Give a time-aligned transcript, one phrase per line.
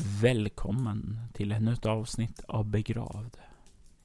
[0.00, 3.36] Välkommen till ännu ett avsnitt av Begravd.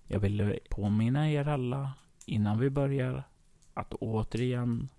[0.08, 1.94] Jag vill påminna er alla
[2.25, 3.24] innan vi börjar
[3.74, 4.90] att återigen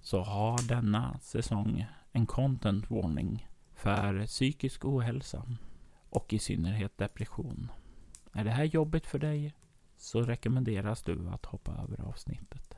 [0.00, 5.46] så har denna säsong en content warning för psykisk ohälsa
[6.10, 7.70] och i synnerhet depression.
[8.32, 9.54] Är det här jobbigt för dig
[9.96, 12.74] så rekommenderas du att hoppa över avsnittet.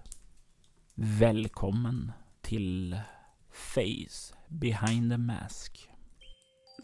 [0.94, 3.00] Välkommen till
[3.50, 5.91] Face Behind the Mask.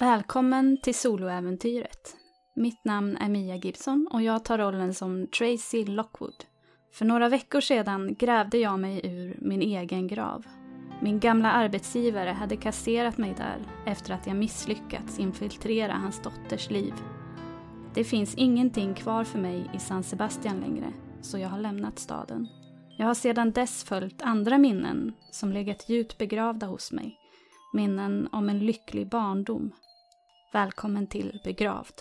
[0.01, 2.17] Välkommen till soloäventyret.
[2.55, 6.45] Mitt namn är Mia Gibson och jag tar rollen som Tracy Lockwood.
[6.93, 10.47] För några veckor sedan grävde jag mig ur min egen grav.
[11.03, 16.95] Min gamla arbetsgivare hade kasserat mig där efter att jag misslyckats infiltrera hans dotters liv.
[17.95, 22.49] Det finns ingenting kvar för mig i San Sebastian längre, så jag har lämnat staden.
[22.99, 27.19] Jag har sedan dess följt andra minnen som legat djupt begravda hos mig.
[27.73, 29.73] Minnen om en lycklig barndom.
[30.53, 31.95] Välkommen till Begravd.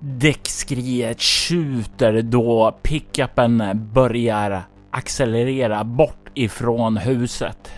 [0.00, 3.62] Däckskriet tjuter då pickupen
[3.94, 7.72] börjar accelerera bort ifrån huset.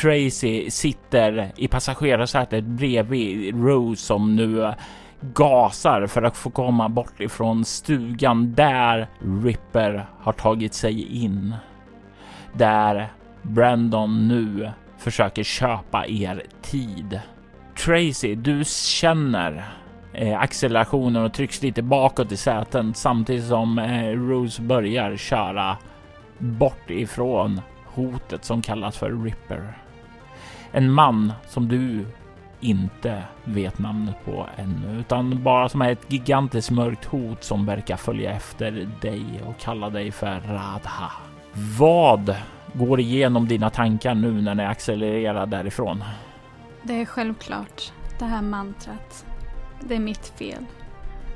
[0.00, 4.72] Tracy sitter i passagerarsätet bredvid Rose som nu
[5.20, 9.08] gasar för att få komma bort ifrån stugan där
[9.44, 11.54] Ripper har tagit sig in.
[12.52, 17.20] Där Brandon nu försöker köpa er tid.
[17.88, 19.64] Tracy, du känner
[20.12, 25.76] eh, accelerationen och trycks lite bakåt i säten samtidigt som eh, Rose börjar köra
[26.38, 29.78] bort ifrån hotet som kallas för Ripper.
[30.72, 32.06] En man som du
[32.60, 37.96] inte vet namnet på ännu, utan bara som är ett gigantiskt mörkt hot som verkar
[37.96, 41.12] följa efter dig och kalla dig för Radha.
[41.78, 42.36] Vad
[42.72, 46.04] går igenom dina tankar nu när ni accelererar därifrån?
[46.88, 49.26] Det är självklart, det här mantrat.
[49.80, 50.66] Det är mitt fel.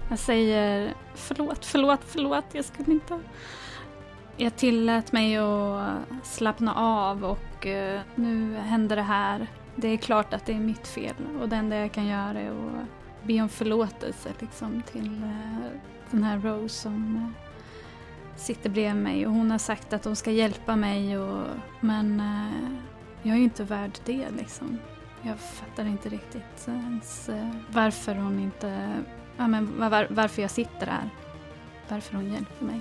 [0.09, 3.21] Jag säger förlåt, förlåt, förlåt, jag skulle inte...
[4.37, 9.47] Jag tillät mig att slappna av och eh, nu händer det här.
[9.77, 12.51] Det är klart att det är mitt fel och det enda jag kan göra är
[12.51, 19.27] att be om förlåtelse liksom, till eh, den här Rose som eh, sitter bredvid mig
[19.27, 21.47] och hon har sagt att hon ska hjälpa mig och,
[21.81, 22.23] men
[23.23, 24.79] jag är ju inte värd det liksom.
[25.23, 28.89] Jag fattar inte riktigt ens eh, varför hon inte,
[29.37, 31.09] ja, men var, varför jag sitter här.
[31.89, 32.81] Varför hon hjälper mig.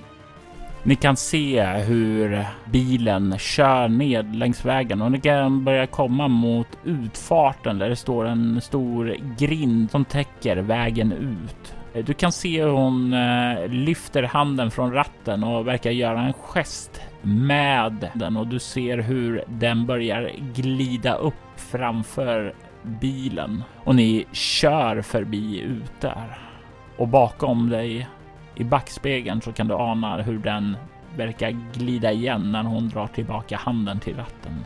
[0.83, 6.67] Ni kan se hur bilen kör ned längs vägen och ni kan börja komma mot
[6.83, 11.75] utfarten där det står en stor grind som täcker vägen ut.
[11.93, 16.33] Eh, du kan se hur hon eh, lyfter handen från ratten och verkar göra en
[16.33, 24.25] gest med den och du ser hur den börjar glida upp framför bilen och ni
[24.31, 26.39] kör förbi ut där.
[26.97, 28.09] Och bakom dig
[28.55, 30.77] i backspegeln så kan du ana hur den
[31.17, 34.65] verkar glida igen när hon drar tillbaka handen till ratten.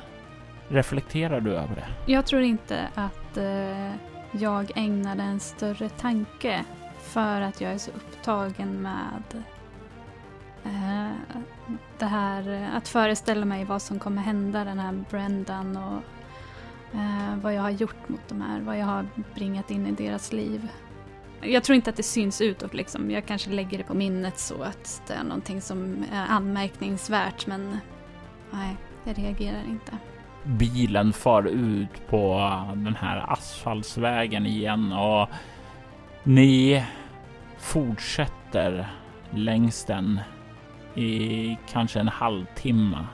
[0.68, 2.12] Reflekterar du över det?
[2.12, 3.92] Jag tror inte att eh,
[4.32, 6.66] jag ägnade en större tanke
[7.00, 9.44] för att jag är så upptagen med
[10.66, 11.12] eh,
[12.00, 16.02] det här att föreställa mig vad som kommer hända den här Brendan och
[16.96, 20.34] eh, vad jag har gjort mot de här, vad jag har bringat in i deras
[20.34, 20.70] liv.
[21.42, 23.12] Jag tror inte att det syns utåt liksom.
[23.12, 27.78] Jag kanske lägger det på minnet så att det är någonting som är anmärkningsvärt men
[28.52, 29.92] nej, jag reagerar inte.
[30.44, 35.30] Bilen far ut på eh, den här asfaltsvägen igen och
[36.24, 36.84] ni
[37.58, 38.88] fortsätter
[39.30, 40.20] längs den
[40.96, 43.06] i kanske en halvtimme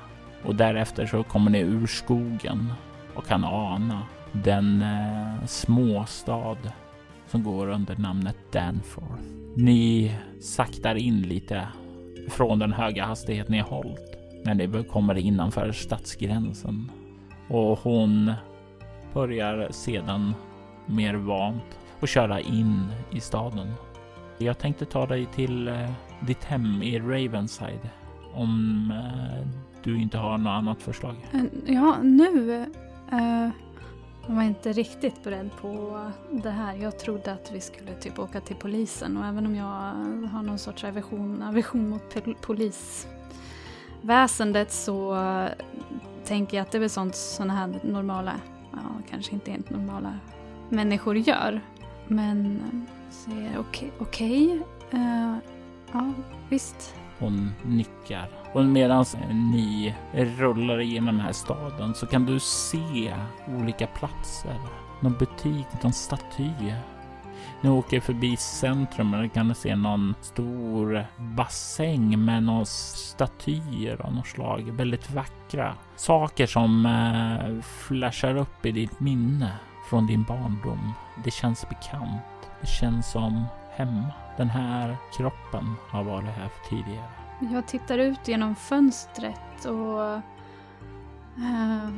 [0.43, 2.73] och därefter så kommer ni ur skogen
[3.15, 4.01] och kan ana
[4.31, 6.57] den eh, småstad
[7.27, 9.23] som går under namnet Danforth.
[9.55, 11.67] Ni saktar in lite
[12.29, 16.91] från den höga hastighet ni har hållit när ni kommer innanför stadsgränsen
[17.47, 18.33] och hon
[19.13, 20.33] börjar sedan
[20.85, 23.73] mer vant att köra in i staden.
[24.37, 25.91] Jag tänkte ta dig till eh,
[26.27, 27.89] ditt hem i Ravenside
[28.33, 29.47] om eh,
[29.83, 31.15] du inte har något annat förslag.
[31.33, 32.65] Eh, ja, nu
[33.13, 33.49] Uh,
[34.27, 36.75] jag var inte riktigt beredd på det här.
[36.75, 39.65] Jag trodde att vi skulle typ åka till polisen och även om jag
[40.31, 45.17] har någon sorts aversion, aversion mot polisväsendet så
[46.25, 48.33] tänker jag att det är väl sånt sådana här normala,
[48.71, 48.79] ja
[49.09, 50.19] kanske inte helt normala
[50.69, 51.61] människor gör.
[52.07, 52.61] Men eh,
[53.09, 54.59] säger okej, okej, okay,
[54.99, 55.37] uh,
[55.91, 56.13] ja
[56.49, 56.95] visst.
[57.21, 63.13] Hon nickar och medan ni rullar igenom den här staden så kan du se
[63.47, 64.55] olika platser
[65.01, 66.49] någon butik, någon staty.
[67.61, 74.27] Ni åker förbi centrum och kan se någon stor bassäng med några statyer av något
[74.27, 74.71] slag.
[74.71, 79.51] Väldigt vackra saker som eh, flashar upp i ditt minne
[79.89, 80.93] från din barndom.
[81.23, 82.21] Det känns bekant.
[82.61, 84.11] Det känns som hemma.
[84.37, 87.09] Den här kroppen har varit här för tidigare.
[87.53, 90.13] Jag tittar ut genom fönstret och
[91.37, 91.89] äh,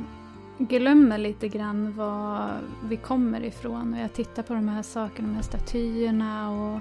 [0.58, 3.94] glömmer lite grann var vi kommer ifrån.
[3.94, 6.80] Och jag tittar på de här sakerna, de här statyerna och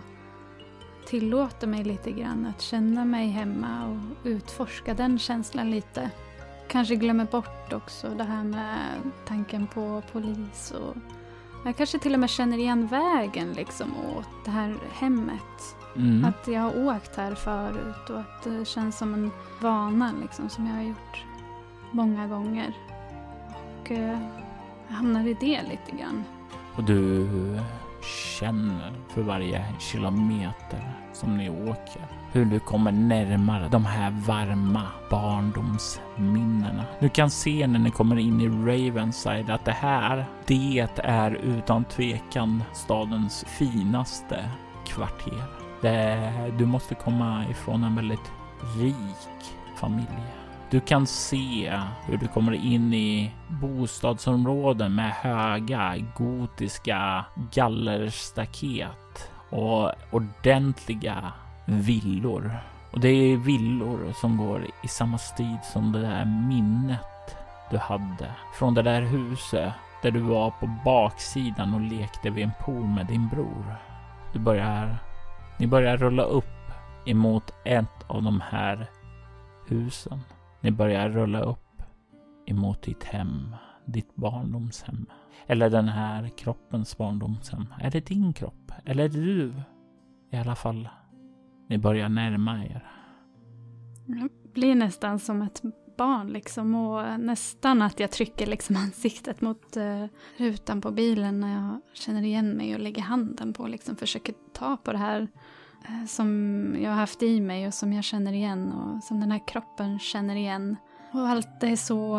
[1.07, 6.09] tillåter mig lite grann att känna mig hemma och utforska den känslan lite.
[6.67, 8.77] Kanske glömmer bort också det här med
[9.27, 10.95] tanken på polis och
[11.63, 13.87] jag kanske till och med känner igen vägen liksom
[14.17, 15.75] åt det här hemmet.
[15.95, 16.25] Mm.
[16.25, 19.31] Att jag har åkt här förut och att det känns som en
[19.61, 21.23] vana liksom som jag har gjort
[21.91, 22.73] många gånger.
[23.81, 24.19] Och eh,
[24.87, 26.23] jag hamnar i det lite grann.
[26.75, 27.27] Och du
[28.03, 32.01] känner för varje kilometer som ni åker
[32.33, 36.85] hur du kommer närmare de här varma barndomsminnena.
[36.99, 41.85] Du kan se när ni kommer in i Ravenside att det här, det är utan
[41.85, 44.49] tvekan stadens finaste
[44.85, 45.43] kvarter.
[45.81, 48.31] Det, du måste komma ifrån en väldigt
[48.77, 50.42] rik familj.
[50.73, 61.31] Du kan se hur du kommer in i bostadsområden med höga gotiska gallerstaket och ordentliga
[61.65, 62.57] villor.
[62.91, 67.37] Och det är villor som går i samma stil som det där minnet
[67.71, 72.51] du hade från det där huset där du var på baksidan och lekte vid en
[72.59, 73.75] pool med din bror.
[74.33, 74.97] Du börjar,
[75.59, 76.71] ni börjar rulla upp
[77.05, 78.89] emot ett av de här
[79.67, 80.21] husen.
[80.63, 81.81] Ni börjar rulla upp
[82.45, 83.55] emot ditt hem,
[83.85, 85.05] ditt barndomshem.
[85.47, 87.65] Eller den här kroppens barndomshem.
[87.81, 88.71] Är det din kropp?
[88.85, 89.53] Eller är det du?
[90.31, 90.89] I alla fall
[91.69, 92.87] ni börjar närma er.
[94.07, 95.61] Jag blir nästan som ett
[95.97, 100.05] barn liksom och nästan att jag trycker liksom ansiktet mot uh,
[100.37, 104.77] rutan på bilen när jag känner igen mig och lägger handen på liksom försöker ta
[104.77, 105.27] på det här
[105.85, 109.31] Eh, som jag har haft i mig och som jag känner igen och som den
[109.31, 110.77] här kroppen känner igen.
[111.11, 112.17] Och allt det är så,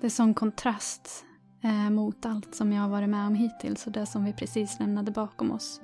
[0.00, 1.24] det är sån kontrast
[1.62, 4.78] eh, mot allt som jag har varit med om hittills och det som vi precis
[4.80, 5.80] lämnade bakom oss.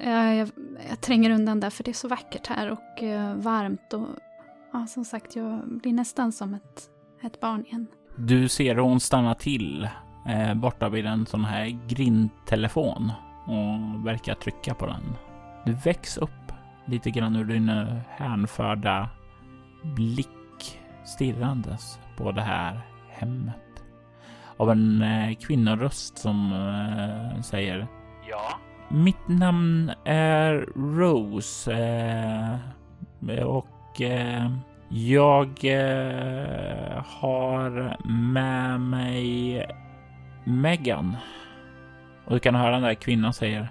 [0.00, 0.50] Jag, jag,
[0.90, 4.08] jag, tränger undan där för det är så vackert här och eh, varmt och
[4.72, 6.90] ja, som sagt, jag blir nästan som ett,
[7.22, 7.86] ett barn igen.
[8.16, 9.88] Du ser hon stanna till
[10.28, 13.12] eh, borta vid en sån här grindtelefon
[13.46, 15.02] och verkar trycka på den.
[15.64, 16.52] Du väcks upp
[16.84, 19.08] lite grann ur din eh, hänförda
[19.82, 23.84] blick stirrandes på det här hemmet
[24.56, 27.86] av en eh, kvinnoröst som eh, säger
[28.30, 32.60] Ja, mitt namn är Rose
[33.44, 34.00] och
[34.88, 35.64] jag
[37.06, 39.66] har med mig
[40.44, 41.16] Megan.
[42.24, 43.68] Och du kan höra den där kvinnan säger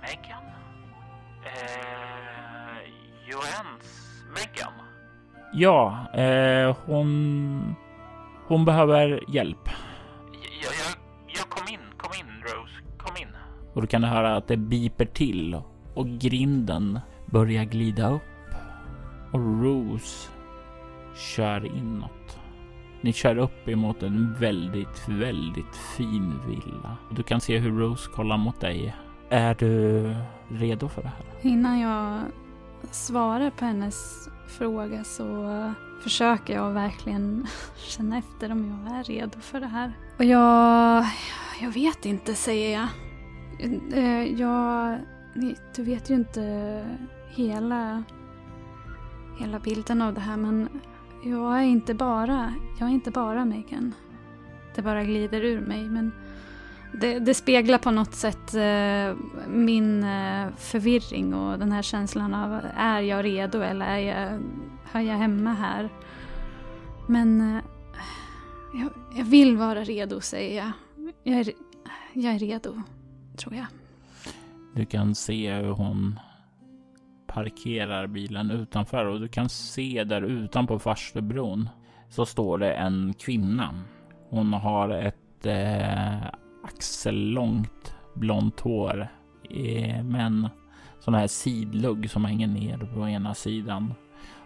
[0.00, 0.41] Megan?
[5.54, 7.74] Ja, eh, hon,
[8.46, 9.68] hon behöver hjälp.
[13.74, 15.60] Och då kan du höra att det biper till
[15.94, 18.22] och grinden börjar glida upp.
[19.32, 20.30] Och Rose
[21.16, 22.38] kör inåt.
[23.00, 26.96] Ni kör upp emot en väldigt, väldigt fin villa.
[27.10, 28.94] Du kan se hur Rose kollar mot dig.
[29.30, 30.14] Är du
[30.48, 31.50] redo för det här?
[31.50, 32.20] Innan jag
[32.90, 35.48] svarar på hennes fråga så
[36.02, 39.92] försöker jag verkligen känna efter om jag är redo för det här.
[40.18, 41.04] Och jag...
[41.60, 42.88] Jag vet inte, säger jag.
[43.92, 44.98] Eh, jag...
[45.76, 46.86] du vet ju inte
[47.28, 48.04] hela,
[49.40, 50.68] hela bilden av det här men
[51.24, 53.94] jag är inte bara, jag är inte bara Megan.
[54.74, 56.12] Det bara glider ur mig men
[56.92, 59.16] det, det speglar på något sätt eh,
[59.48, 64.42] min eh, förvirring och den här känslan av är jag redo eller är jag,
[64.84, 65.88] hör jag hemma här?
[67.08, 67.62] Men eh,
[68.74, 70.72] jag, jag, vill vara redo säger jag.
[71.22, 71.52] Jag är,
[72.12, 72.82] jag är redo
[73.36, 73.66] tror jag.
[74.74, 76.18] Du kan se hur hon
[77.26, 81.68] parkerar bilen utanför och du kan se där utanpå Farstubron
[82.08, 83.74] så står det en kvinna.
[84.28, 89.08] Hon har ett eh, axellångt blont hår
[89.50, 90.48] eh, med en
[91.00, 93.94] sån här sidlugg som hänger ner på ena sidan.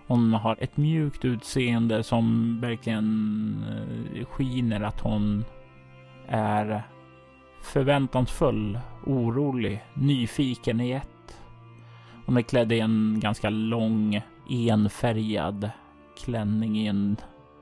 [0.06, 3.64] Hon har ett mjukt utseende som verkligen
[4.14, 5.44] eh, skiner att hon
[6.28, 6.82] är
[7.62, 11.40] förväntansfull, orolig, nyfiken i ett.
[12.26, 15.70] Hon är klädd i en ganska lång enfärgad
[16.24, 17.16] klänning i en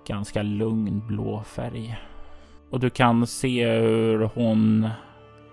[0.07, 1.99] ganska lugn blå färg.
[2.75, 4.89] Och du kan se hur hon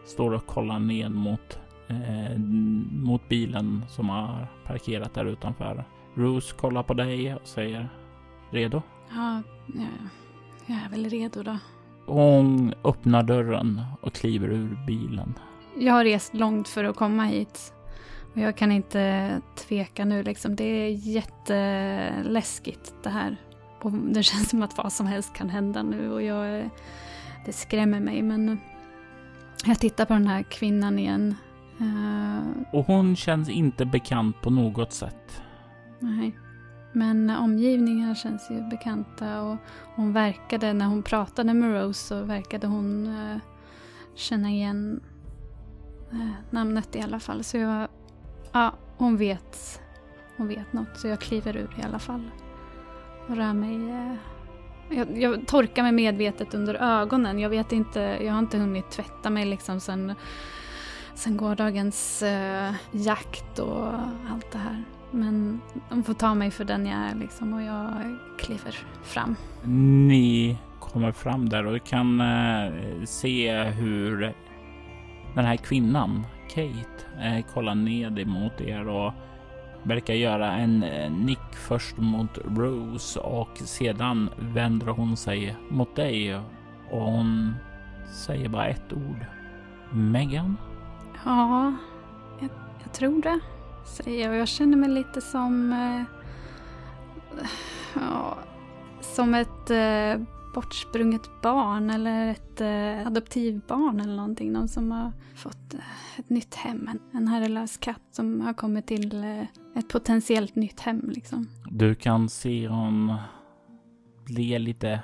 [0.05, 2.37] står och kollar ned mot, eh,
[2.91, 5.83] mot bilen som har parkerat där utanför.
[6.15, 7.89] Rose kollar på dig och säger
[8.49, 8.81] redo?
[9.09, 9.87] Ja, ja,
[10.65, 11.57] jag är väl redo då.
[12.05, 15.33] Hon öppnar dörren och kliver ur bilen.
[15.79, 17.73] Jag har rest långt för att komma hit.
[18.33, 20.55] Och jag kan inte tveka nu liksom.
[20.55, 23.37] Det är jätteläskigt det här.
[23.81, 26.69] Och det känns som att vad som helst kan hända nu och jag,
[27.45, 28.21] det skrämmer mig.
[28.21, 28.59] Men
[29.65, 31.35] jag tittar på den här kvinnan igen.
[31.81, 35.41] Uh, och hon känns inte bekant på något sätt.
[35.99, 36.37] Nej.
[36.93, 39.57] Men omgivningarna känns ju bekanta och
[39.95, 43.37] hon verkade, när hon pratade med Rose så verkade hon uh,
[44.15, 45.01] känna igen
[46.13, 47.43] uh, namnet i alla fall.
[47.43, 47.87] Så jag,
[48.51, 49.81] ja, hon vet,
[50.37, 52.31] hon vet något så jag kliver ur i alla fall.
[53.27, 54.15] Rör mig eh,
[54.89, 57.39] jag, jag, torkar mig medvetet under ögonen.
[57.39, 60.15] Jag vet inte, jag har inte hunnit tvätta mig liksom sen,
[61.13, 63.87] sen gårdagens eh, jakt och
[64.31, 64.83] allt det här.
[65.11, 69.35] Men de får ta mig för den jag är liksom och jag kliver fram.
[70.07, 72.73] Ni kommer fram där och kan eh,
[73.05, 74.33] se hur
[75.35, 79.13] den här kvinnan, Kate, eh, kollar ned emot er och
[79.83, 86.35] verkar göra en eh, nick först mot Rose och sedan vänder hon sig mot dig
[86.91, 87.55] och hon
[88.11, 89.25] säger bara ett ord.
[89.93, 90.57] Megan?
[91.25, 91.73] Ja,
[92.39, 92.49] jag,
[92.83, 93.39] jag tror det,
[93.85, 94.37] säger jag.
[94.37, 95.73] Jag känner mig lite som...
[95.73, 96.03] Eh,
[97.93, 98.37] ja,
[99.01, 104.51] som ett eh, bortsprunget barn eller ett eh, adoptivbarn eller någonting.
[104.51, 106.87] Någon som har fått eh, ett nytt hem.
[106.87, 109.41] En, en herrelös katt som har kommit till eh,
[109.75, 111.47] ett potentiellt nytt hem liksom.
[111.65, 113.15] Du kan se hon
[114.27, 114.99] le lite.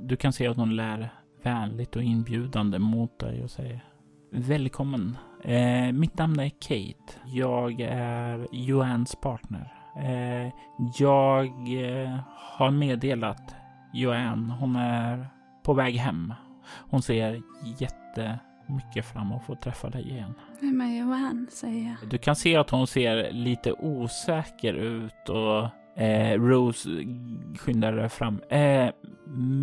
[0.00, 3.84] Du kan se att hon lär vänligt och inbjudande mot dig och säger
[4.32, 5.18] Välkommen.
[5.44, 7.20] Eh, mitt namn är Kate.
[7.26, 9.72] Jag är Joannes partner.
[9.96, 10.52] Eh,
[10.98, 11.46] jag
[11.82, 13.54] eh, har meddelat
[13.96, 15.26] Joanne, hon är
[15.62, 16.34] på väg hem.
[16.90, 17.42] Hon ser
[17.78, 20.34] jättemycket fram emot att få träffa dig igen.
[20.60, 22.10] Vem är Joanne, säger jag.
[22.10, 26.88] Du kan se att hon ser lite osäker ut och eh, Rose
[27.58, 28.40] skyndar fram.
[28.48, 28.90] Eh,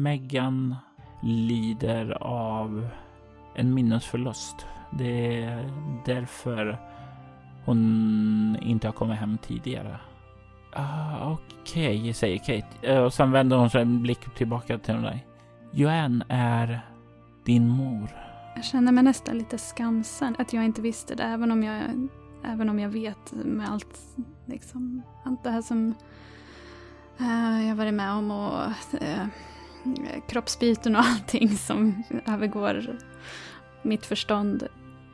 [0.04, 0.75] Megan
[1.24, 2.88] lider av
[3.56, 4.66] en minnesförlust.
[4.92, 5.72] Det är
[6.06, 6.78] därför
[7.66, 10.00] hon inte har kommit hem tidigare.
[10.75, 12.68] Ah, Okej, okay, säger Kate.
[12.82, 15.27] Eh, och sen vänder hon sig en blick tillbaka till dig.
[15.72, 16.82] Joanne är
[17.46, 18.10] din mor.
[18.56, 21.82] Jag känner mig nästan lite skamsen att jag inte visste det, även om jag,
[22.46, 24.00] även om jag vet med allt,
[24.46, 25.94] liksom, allt det här som
[27.22, 28.68] uh, jag varit med om och
[29.01, 29.25] uh,
[30.27, 32.98] kroppsbyten och allting som övergår
[33.82, 34.68] mitt förstånd.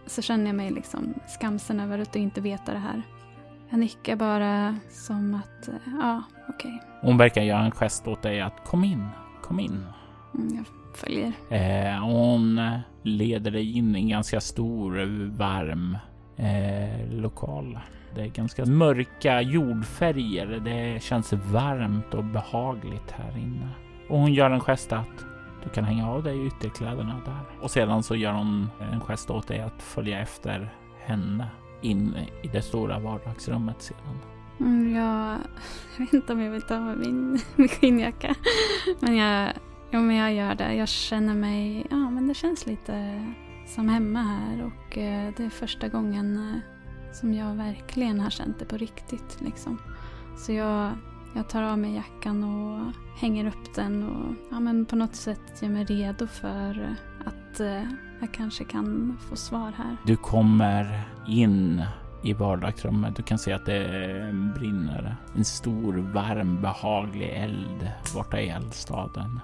[0.05, 3.03] Så känner jag mig liksom skamsen över att inte veta det här.
[3.69, 6.71] Jag nickar bara som att, ja, okej.
[6.71, 6.89] Okay.
[7.01, 9.07] Hon verkar göra en gest åt dig att kom in,
[9.41, 9.85] kom in.
[10.35, 11.33] Mm, jag följer.
[11.49, 12.61] Eh, hon
[13.03, 14.91] leder dig in i en ganska stor,
[15.37, 15.97] varm
[16.37, 17.79] eh, lokal.
[18.15, 20.61] Det är ganska mörka jordfärger.
[20.65, 23.69] Det känns varmt och behagligt här inne.
[24.09, 25.25] Och hon gör en gest att
[25.63, 27.63] du kan hänga av dig ytterkläderna där.
[27.63, 30.73] Och sedan så gör hon en gest åt dig att följa efter
[31.05, 31.47] henne
[31.81, 34.19] in i det stora vardagsrummet sedan.
[34.59, 35.37] Mm, jag,
[35.97, 38.35] jag vet inte om jag vill ta av min, min skinnjacka.
[38.99, 39.53] Men jag,
[39.91, 40.73] jo, men jag gör det.
[40.75, 43.25] Jag känner mig, ja men det känns lite
[43.67, 48.59] som hemma här och eh, det är första gången eh, som jag verkligen har känt
[48.59, 49.37] det på riktigt.
[49.41, 49.81] Liksom.
[50.37, 50.91] Så jag,
[51.33, 55.61] jag tar av mig jackan och hänger upp den och ja, men på något sätt
[55.61, 56.95] gör mig redo för
[57.25, 57.83] att eh,
[58.19, 59.97] jag kanske kan få svar här.
[60.05, 61.83] Du kommer in
[62.23, 63.15] i vardagsrummet.
[63.15, 63.85] Du kan se att det
[64.55, 69.39] brinner en stor, varm, behaglig eld borta i eldstaden.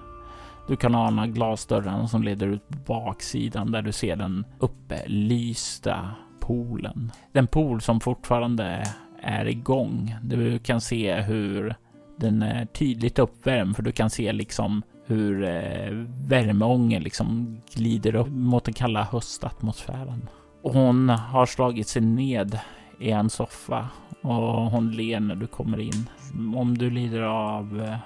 [0.68, 7.12] Du kan ana glasdörrarna som leder ut på baksidan där du ser den upplysta poolen.
[7.32, 8.84] Den pool som fortfarande
[9.26, 10.14] är igång.
[10.22, 11.74] Du kan se hur
[12.16, 15.90] den är tydligt uppvärmd för du kan se liksom hur eh,
[16.28, 20.28] värmeången liksom glider upp mot den kalla höstatmosfären.
[20.62, 22.58] Och hon har slagit sig ned
[23.00, 23.88] i en soffa
[24.22, 26.08] och hon ler när du kommer in.
[26.56, 27.96] Om du lider av eh,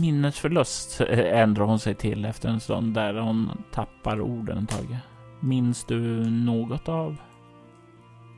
[0.00, 4.96] minnesförlust eh, ändrar hon sig till efter en stund där hon tappar orden en tag.
[5.40, 7.16] Minns du något av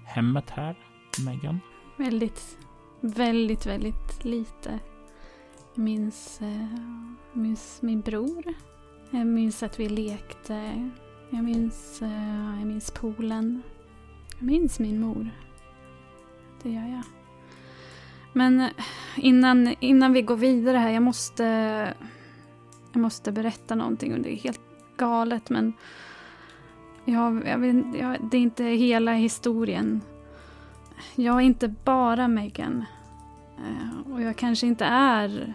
[0.05, 0.77] hemmet här,
[1.19, 1.61] Megan?
[1.97, 2.59] Väldigt,
[3.01, 4.79] väldigt, väldigt lite.
[5.75, 6.79] Jag minns, eh,
[7.33, 8.45] minns min bror.
[9.11, 10.91] Jag minns att vi lekte.
[11.31, 13.63] Jag minns, eh, jag minns poolen.
[14.39, 15.31] Jag minns min mor.
[16.63, 17.03] Det gör jag.
[18.33, 18.71] Men eh,
[19.17, 21.45] innan, innan vi går vidare här, jag måste,
[22.93, 24.61] jag måste berätta någonting och det är helt
[24.97, 25.73] galet men
[27.05, 30.01] jag, jag vet, jag, det är inte hela historien.
[31.15, 32.85] Jag är inte bara Megan.
[33.59, 35.55] Eh, och jag kanske inte är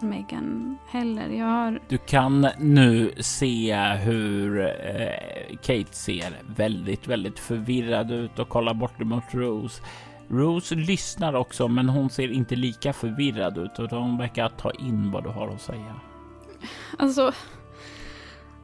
[0.00, 1.28] Megan heller.
[1.28, 1.80] Jag har...
[1.88, 8.98] Du kan nu se hur eh, Kate ser väldigt, väldigt förvirrad ut och kollar bort
[8.98, 9.82] mot Rose.
[10.28, 15.10] Rose lyssnar också, men hon ser inte lika förvirrad ut utan hon verkar ta in
[15.10, 15.94] vad du har att säga.
[16.98, 17.32] Alltså,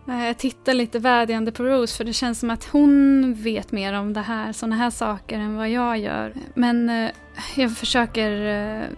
[0.07, 4.13] jag tittar lite vädjande på Rose för det känns som att hon vet mer om
[4.13, 6.35] det här, sådana här saker än vad jag gör.
[6.55, 7.11] Men eh,
[7.57, 8.89] jag försöker eh,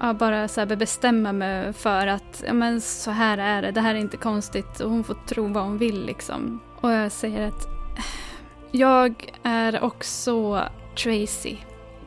[0.00, 3.80] ja, bara så här bestämma mig för att ja, men så här är det, det
[3.80, 6.60] här är inte konstigt och hon får tro vad hon vill liksom.
[6.80, 8.04] Och jag säger att eh,
[8.70, 10.62] jag är också
[11.04, 11.56] Tracy,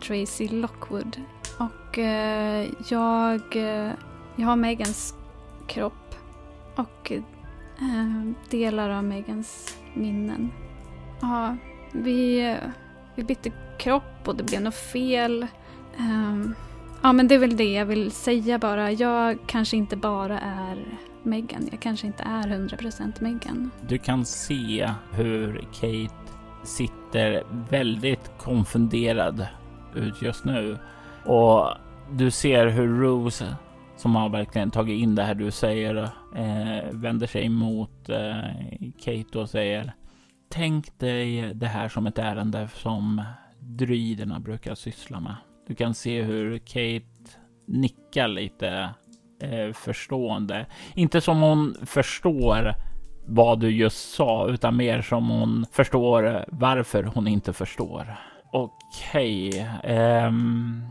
[0.07, 1.21] Tracy Lockwood.
[1.57, 3.91] Och eh, jag, eh,
[4.35, 5.13] jag har Megans
[5.67, 6.15] kropp
[6.75, 7.11] och
[7.79, 10.51] eh, delar av Megans minnen.
[11.21, 11.57] Ja,
[11.91, 12.55] vi,
[13.15, 15.47] vi bytte kropp och det blev något fel.
[15.97, 16.55] Ehm,
[17.01, 18.91] ja, men det är väl det jag vill säga bara.
[18.91, 21.67] Jag kanske inte bara är Megan.
[21.71, 23.71] Jag kanske inte är 100% Megan.
[23.87, 26.15] Du kan se hur Kate
[26.63, 29.47] sitter väldigt konfunderad
[29.95, 30.77] ut just nu.
[31.25, 31.67] Och
[32.11, 33.55] du ser hur Rose,
[33.97, 39.39] som har verkligen tagit in det här du säger, eh, vänder sig mot eh, Kate
[39.39, 39.93] och säger
[40.49, 43.23] Tänk dig det här som ett ärende som
[43.59, 45.35] druiderna brukar syssla med.
[45.67, 48.89] Du kan se hur Kate nickar lite
[49.41, 50.65] eh, förstående.
[50.95, 52.73] Inte som hon förstår
[53.25, 58.15] vad du just sa, utan mer som hon förstår varför hon inte förstår.
[58.51, 60.83] Okej, okay, um,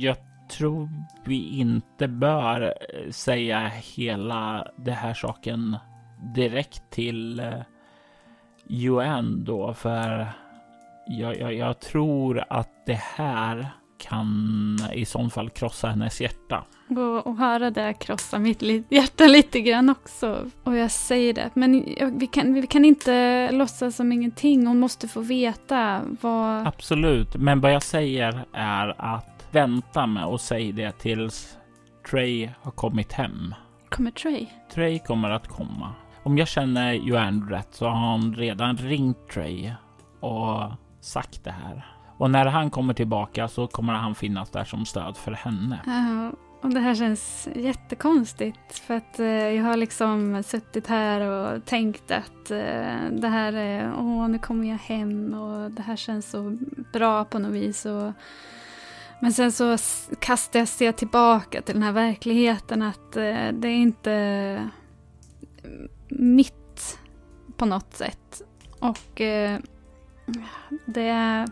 [0.00, 0.16] jag
[0.48, 0.88] tror
[1.24, 5.76] vi inte bör eh, säga hela det här saken
[6.34, 7.62] direkt till uh, eh,
[8.68, 10.26] UN då, för
[11.06, 16.64] jag, jag, jag tror att det här kan i så fall krossa hennes hjärta.
[17.24, 20.50] Och höra det krossa mitt hjärta lite grann också.
[20.62, 21.84] Och jag säger det, men
[22.18, 24.66] vi kan, vi kan inte låtsas som ingenting.
[24.66, 26.66] Hon måste få veta vad...
[26.66, 31.58] Absolut, men vad jag säger är att vänta med och säg det tills
[32.10, 33.54] Trey har kommit hem.
[33.88, 34.46] Kommer Trey?
[34.74, 35.94] Trey kommer att komma.
[36.22, 39.72] Om jag känner Joanne rätt så har han redan ringt Trey
[40.20, 41.86] och sagt det här.
[42.18, 45.80] Och när han kommer tillbaka så kommer han finnas där som stöd för henne.
[45.86, 51.64] Uh, och det här känns jättekonstigt för att uh, jag har liksom suttit här och
[51.64, 56.30] tänkt att uh, det här är, åh nu kommer jag hem och det här känns
[56.30, 56.56] så
[56.92, 57.86] bra på något vis.
[57.86, 58.12] Och,
[59.20, 59.76] men sen så
[60.20, 64.62] kastas jag tillbaka till den här verkligheten att eh, det är inte eh,
[66.08, 66.98] mitt
[67.56, 68.42] på något sätt.
[68.80, 69.58] Och eh,
[70.86, 71.48] det är,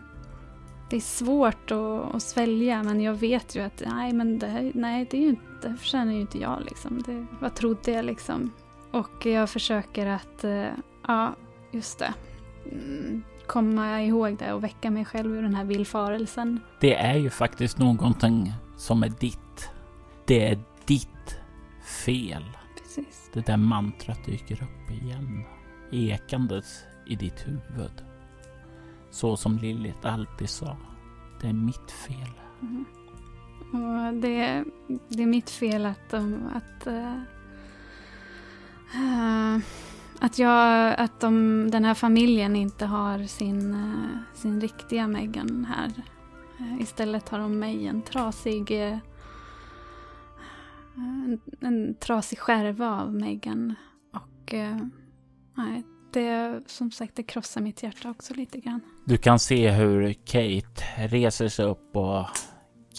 [0.89, 4.71] det är svårt att, att svälja men jag vet ju att nej, men det, här,
[4.75, 6.61] nej, det, är ju inte, det förtjänar ju inte jag.
[6.65, 7.01] Liksom.
[7.01, 8.51] Det, vad trodde jag liksom?
[8.91, 10.45] Och jag försöker att,
[11.07, 11.35] ja,
[11.71, 12.13] just det.
[12.71, 13.23] Mm.
[13.45, 16.59] Mm, komma ihåg det och väcka mig själv ur den här villfarelsen.
[16.79, 19.69] Det är ju faktiskt någonting som är ditt.
[20.25, 21.39] Det är ditt
[22.05, 22.43] fel.
[22.83, 23.29] Precis.
[23.33, 25.43] Det där mantrat dyker upp igen.
[25.91, 28.03] Ekandes i ditt huvud.
[29.11, 30.77] Så som Lilith alltid sa.
[31.41, 32.31] Det är mitt fel.
[32.61, 32.85] Mm.
[33.71, 34.63] Och det,
[35.09, 37.19] det, är mitt fel att, de, att, uh,
[40.19, 45.91] att, jag, att de, den här familjen inte har sin, eh, sin riktiga Megan här.
[46.59, 48.97] Eh, istället har de mig, en trasig eh,
[50.97, 53.75] en, en trasig skärva av Megan.
[54.13, 54.53] Och
[55.55, 58.81] nej, det, som sagt, det krossar mitt hjärta också lite grann.
[59.05, 62.25] Du kan se hur Kate reser sig upp och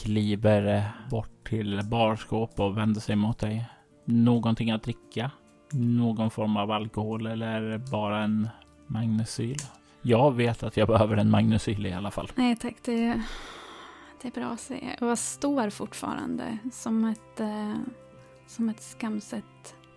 [0.03, 3.67] kliver bort till barskåp och vänder sig mot dig.
[4.05, 5.31] Någonting att dricka?
[5.71, 8.49] Någon form av alkohol eller bara en
[8.87, 9.57] magnesyl?
[10.03, 12.31] Jag vet att jag behöver en magnesyl i alla fall.
[12.35, 13.23] Nej tack, det,
[14.23, 14.97] det är bra att se.
[15.01, 17.75] Jag står fortfarande som ett, eh,
[18.47, 19.45] som ett skamset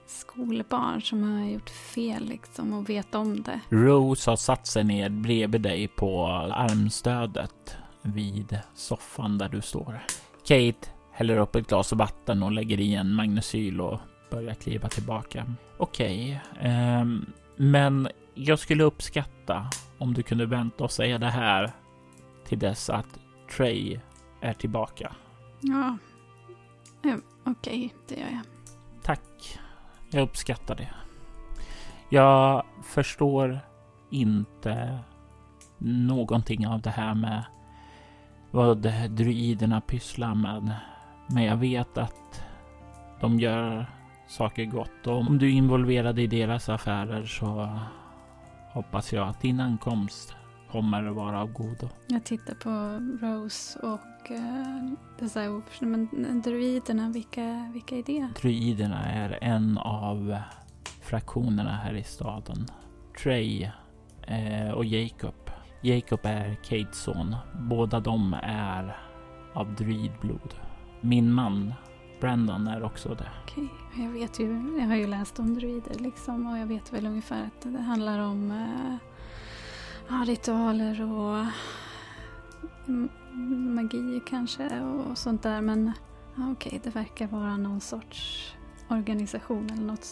[0.09, 3.59] skolbarn som har gjort fel liksom och vet om det.
[3.69, 9.99] Rose har satt sig ner bredvid dig på armstödet vid soffan där du står.
[10.47, 13.99] Kate häller upp ett glas vatten och lägger i en magnesyl och
[14.29, 15.45] börjar kliva tillbaka.
[15.77, 17.05] Okej, okay, eh,
[17.55, 21.71] men jag skulle uppskatta om du kunde vänta och säga det här
[22.45, 23.19] till dess att
[23.57, 23.99] Trey
[24.41, 25.15] är tillbaka.
[25.61, 25.97] Ja,
[27.03, 28.43] mm, okej, okay, det gör jag.
[29.03, 29.59] Tack.
[30.09, 30.89] Jag uppskattar det.
[32.09, 33.59] Jag förstår
[34.09, 34.99] inte
[35.77, 37.43] någonting av det här med
[38.51, 38.77] vad
[39.09, 40.75] druiderna pysslar med.
[41.27, 42.43] Men jag vet att
[43.21, 43.85] de gör
[44.29, 47.79] saker gott och om du är involverad i deras affärer så
[48.71, 50.35] hoppas jag att din ankomst
[50.71, 51.89] kommer att vara av godo.
[52.07, 52.69] Jag tittar på
[53.25, 58.27] Rose och uh, dessa men druiderna, vilka, vilka är det?
[58.41, 60.37] Druiderna är en av
[61.01, 62.65] fraktionerna här i staden.
[63.23, 63.71] Trey
[64.27, 65.51] eh, och Jacob.
[65.81, 67.35] Jacob är Kates son.
[67.59, 68.97] Båda de är
[69.53, 70.53] av druidblod.
[71.01, 71.73] Min man
[72.19, 73.29] Brandon är också det.
[73.43, 74.03] Okej, okay.
[74.03, 77.43] jag vet ju, jag har ju läst om druider liksom och jag vet väl ungefär
[77.45, 81.45] att det handlar om eh, ritualer och
[83.75, 85.61] magi kanske och sånt där.
[85.61, 85.91] Men
[86.35, 88.53] okej, okay, det verkar vara någon sorts
[88.87, 90.03] organisation eller något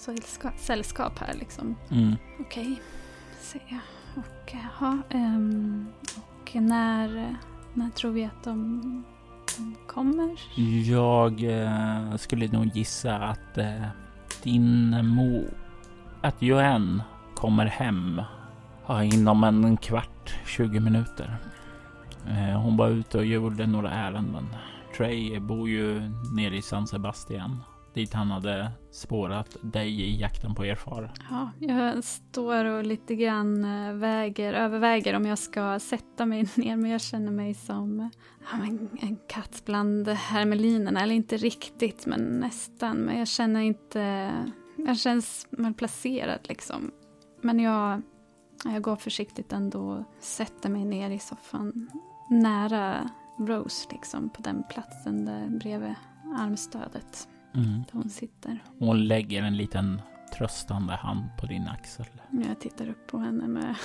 [0.58, 1.76] sällskap här liksom.
[1.90, 2.16] Mm.
[2.40, 2.76] Okej, okay.
[3.40, 3.80] ser jag.
[4.16, 7.38] Och, jaha, um, och när,
[7.74, 9.04] när tror vi att de
[9.88, 10.40] kommer?
[10.90, 13.84] Jag eh, skulle nog gissa att eh,
[14.44, 15.46] din mor...
[16.22, 17.04] Att Joanne
[17.36, 18.22] kommer hem
[18.88, 21.38] Ja, inom en kvart, 20 minuter.
[22.28, 24.48] Eh, hon var ute och gjorde några ärenden.
[24.98, 27.64] Trey bor ju nere i San Sebastian
[27.98, 31.12] dit han hade spårat dig i jakten på er far.
[31.30, 36.76] Ja, jag står och lite grann eh, väger, överväger om jag ska sätta mig ner,
[36.76, 38.10] men jag känner mig som
[38.52, 38.66] ja,
[39.02, 41.02] en katt bland hermelinerna.
[41.02, 42.98] Eller inte riktigt, men nästan.
[42.98, 44.32] Men jag känner inte...
[44.78, 46.92] Jag känns malplacerad liksom.
[47.42, 48.02] Men jag
[48.64, 51.90] jag går försiktigt ändå och sätter mig ner i soffan
[52.30, 55.96] nära Rose, liksom på den platsen där bredvid
[56.38, 57.28] armstödet.
[57.58, 57.84] Mm.
[57.92, 58.64] Där hon sitter.
[58.80, 60.02] Hon lägger en liten
[60.38, 62.06] tröstande hand på din axel.
[62.32, 63.76] Jag tittar upp på henne med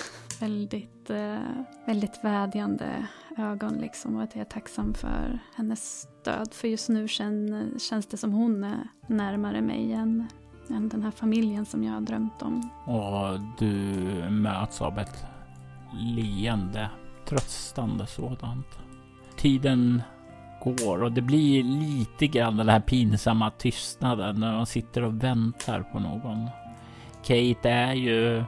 [0.40, 1.38] väldigt, eh,
[1.86, 3.06] väldigt vädjande
[3.36, 6.54] ögon liksom och att jag är tacksam för hennes stöd.
[6.54, 10.28] För just nu känns det som hon är närmare mig än
[10.70, 12.70] än den här familjen som jag har drömt om.
[12.84, 13.70] Och du
[14.30, 15.24] möts av ett
[15.92, 16.90] leende,
[17.28, 18.66] tröstande sådant.
[19.36, 20.02] Tiden
[20.70, 25.82] går och det blir lite grann den här pinsamma tystnaden när man sitter och väntar
[25.82, 26.48] på någon.
[27.22, 28.44] Kate är ju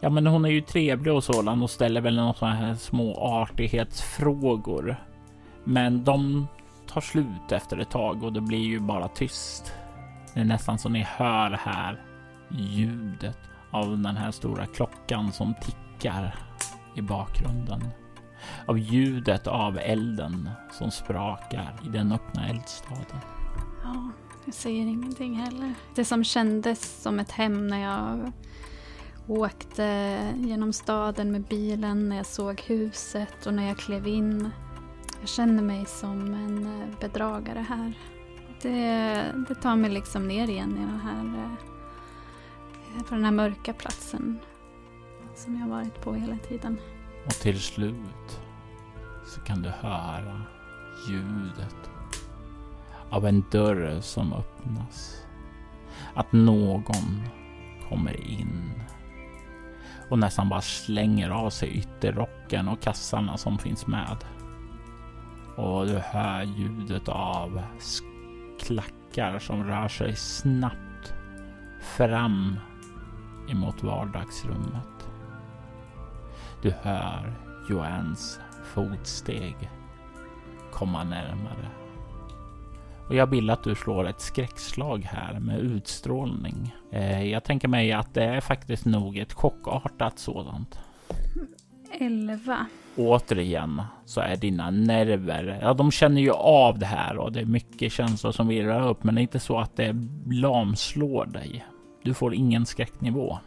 [0.00, 3.14] Ja, men hon är ju trevlig och sådan och ställer väl några sådana här små
[3.14, 4.96] artighetsfrågor.
[5.64, 6.46] Men de
[6.86, 9.72] tar slut efter ett tag och det blir ju bara tyst.
[10.34, 12.02] Det är nästan så ni hör här
[12.50, 13.38] ljudet
[13.70, 16.34] av den här stora klockan som tickar
[16.96, 17.82] i bakgrunden.
[18.66, 23.20] Av ljudet av elden som sprakar i den öppna eldstaden.
[23.82, 24.10] Ja,
[24.44, 25.74] jag säger ingenting heller.
[25.94, 28.32] Det som kändes som ett hem när jag
[29.26, 34.50] åkte genom staden med bilen, när jag såg huset och när jag klev in.
[35.20, 37.92] Jag känner mig som en eh, bedragare här.
[38.62, 41.44] Det, det tar mig liksom ner igen i den här,
[42.96, 44.38] eh, på den här mörka platsen
[45.34, 46.78] som jag varit på hela tiden.
[47.26, 48.40] Och till slut
[49.26, 50.42] så kan du höra
[51.08, 51.90] ljudet
[53.10, 55.26] av en dörr som öppnas.
[56.14, 57.22] Att någon
[57.88, 58.72] kommer in
[60.10, 64.16] och nästan bara slänger av sig ytterrocken och kassarna som finns med.
[65.56, 67.62] Och du hör ljudet av
[68.60, 71.14] klackar som rör sig snabbt
[71.80, 72.58] fram
[73.48, 74.93] emot vardagsrummet.
[76.64, 77.32] Du hör
[77.68, 78.40] Joans
[78.74, 79.54] fotsteg
[80.72, 81.68] komma närmare.
[83.08, 86.74] Och jag vill att du slår ett skräckslag här med utstrålning.
[86.92, 90.78] Eh, jag tänker mig att det är faktiskt nog ett chockartat sådant.
[92.00, 92.66] 11.
[92.96, 97.46] Återigen så är dina nerver, ja de känner ju av det här och det är
[97.46, 99.96] mycket känslor som virrar upp men det är inte så att det
[100.30, 101.64] lamslår dig.
[102.02, 103.38] Du får ingen skräcknivå.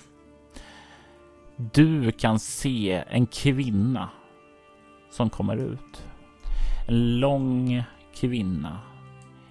[1.57, 4.09] Du kan se en kvinna
[5.09, 6.05] som kommer ut.
[6.87, 7.83] En lång
[8.15, 8.79] kvinna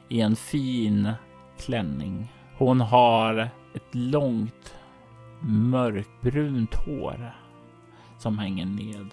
[0.09, 1.12] i en fin
[1.59, 4.75] klänning Hon har ett långt
[5.40, 7.35] mörkbrunt hår
[8.19, 9.11] som hänger ned.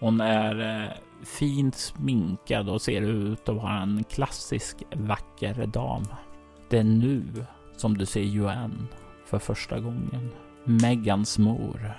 [0.00, 0.90] Hon är eh,
[1.24, 6.04] fint sminkad och ser ut att vara en klassisk vacker dam.
[6.68, 8.86] Det är nu som du ser Joanne
[9.26, 10.30] för första gången.
[10.64, 11.94] Megans mor.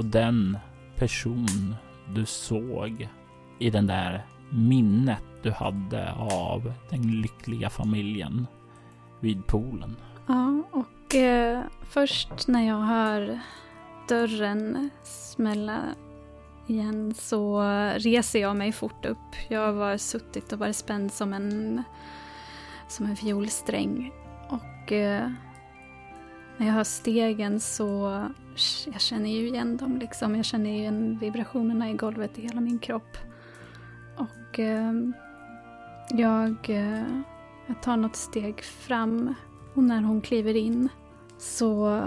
[0.00, 0.58] Och den
[0.96, 1.74] person
[2.14, 3.08] du såg
[3.58, 8.46] i den där minnet du hade av den lyckliga familjen
[9.20, 9.96] vid poolen.
[10.26, 13.40] Ja, och eh, först när jag hör
[14.08, 15.80] dörren smälla
[16.66, 17.62] igen så
[17.96, 19.34] reser jag mig fort upp.
[19.48, 21.82] Jag var suttit och varit spänd som en,
[22.88, 24.12] som en fiolsträng.
[24.48, 25.30] Och eh,
[26.56, 28.22] när jag hör stegen så
[28.92, 30.36] jag känner ju igen dem liksom.
[30.36, 33.16] Jag känner igen vibrationerna i golvet i hela min kropp.
[34.16, 34.92] Och eh,
[36.10, 37.06] jag, eh,
[37.66, 39.34] jag tar något steg fram
[39.74, 40.88] och när hon kliver in
[41.38, 42.02] så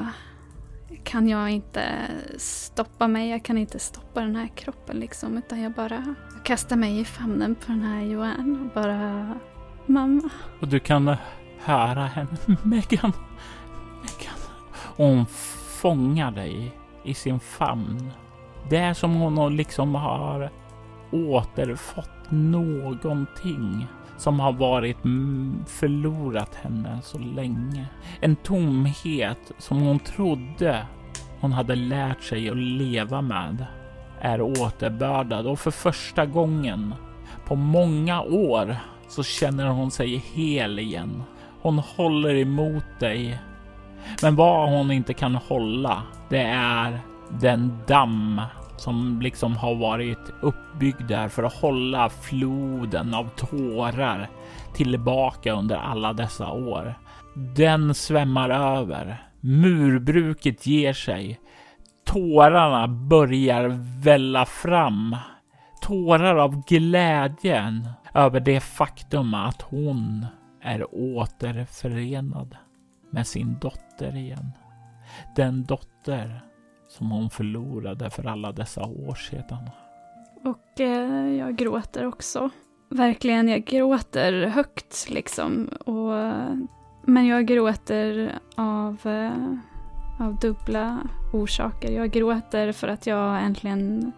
[1.04, 1.84] kan jag inte
[2.38, 3.30] stoppa mig.
[3.30, 5.38] Jag kan inte stoppa den här kroppen liksom.
[5.38, 9.34] Utan jag bara kastar mig i famnen på den här Joanne och bara
[9.86, 10.30] Mamma.
[10.62, 11.16] Och du kan
[11.60, 12.38] höra henne.
[12.64, 13.14] Megan.
[14.02, 14.40] Megan.
[14.96, 15.26] Hon
[15.84, 16.72] fångar dig
[17.04, 18.12] i sin famn.
[18.70, 20.50] Det är som hon liksom har
[21.12, 27.88] återfått någonting som har varit mm, förlorat henne så länge.
[28.20, 30.88] En tomhet som hon trodde
[31.40, 33.66] hon hade lärt sig att leva med
[34.22, 36.94] är återbördad och för första gången
[37.46, 38.76] på många år
[39.08, 41.24] så känner hon sig hel igen.
[41.62, 43.40] Hon håller emot dig.
[44.22, 48.42] Men vad hon inte kan hålla, det är den damm
[48.78, 54.30] som liksom har varit uppbyggd där för att hålla floden av tårar
[54.74, 56.96] tillbaka under alla dessa år.
[57.56, 59.24] Den svämmar över.
[59.40, 61.40] Murbruket ger sig.
[62.06, 63.68] Tårarna börjar
[64.04, 65.16] välla fram.
[65.82, 70.26] Tårar av glädjen över det faktum att hon
[70.62, 72.58] är återförenad
[73.14, 74.52] med sin dotter igen.
[75.36, 76.42] Den dotter
[76.88, 79.70] som hon förlorade för alla dessa år sedan.
[80.44, 82.50] Och eh, jag gråter också.
[82.90, 85.68] Verkligen, jag gråter högt liksom.
[85.68, 86.14] Och,
[87.02, 91.00] men jag gråter av, eh, av dubbla
[91.34, 91.92] orsaker.
[91.92, 94.12] Jag gråter för att jag äntligen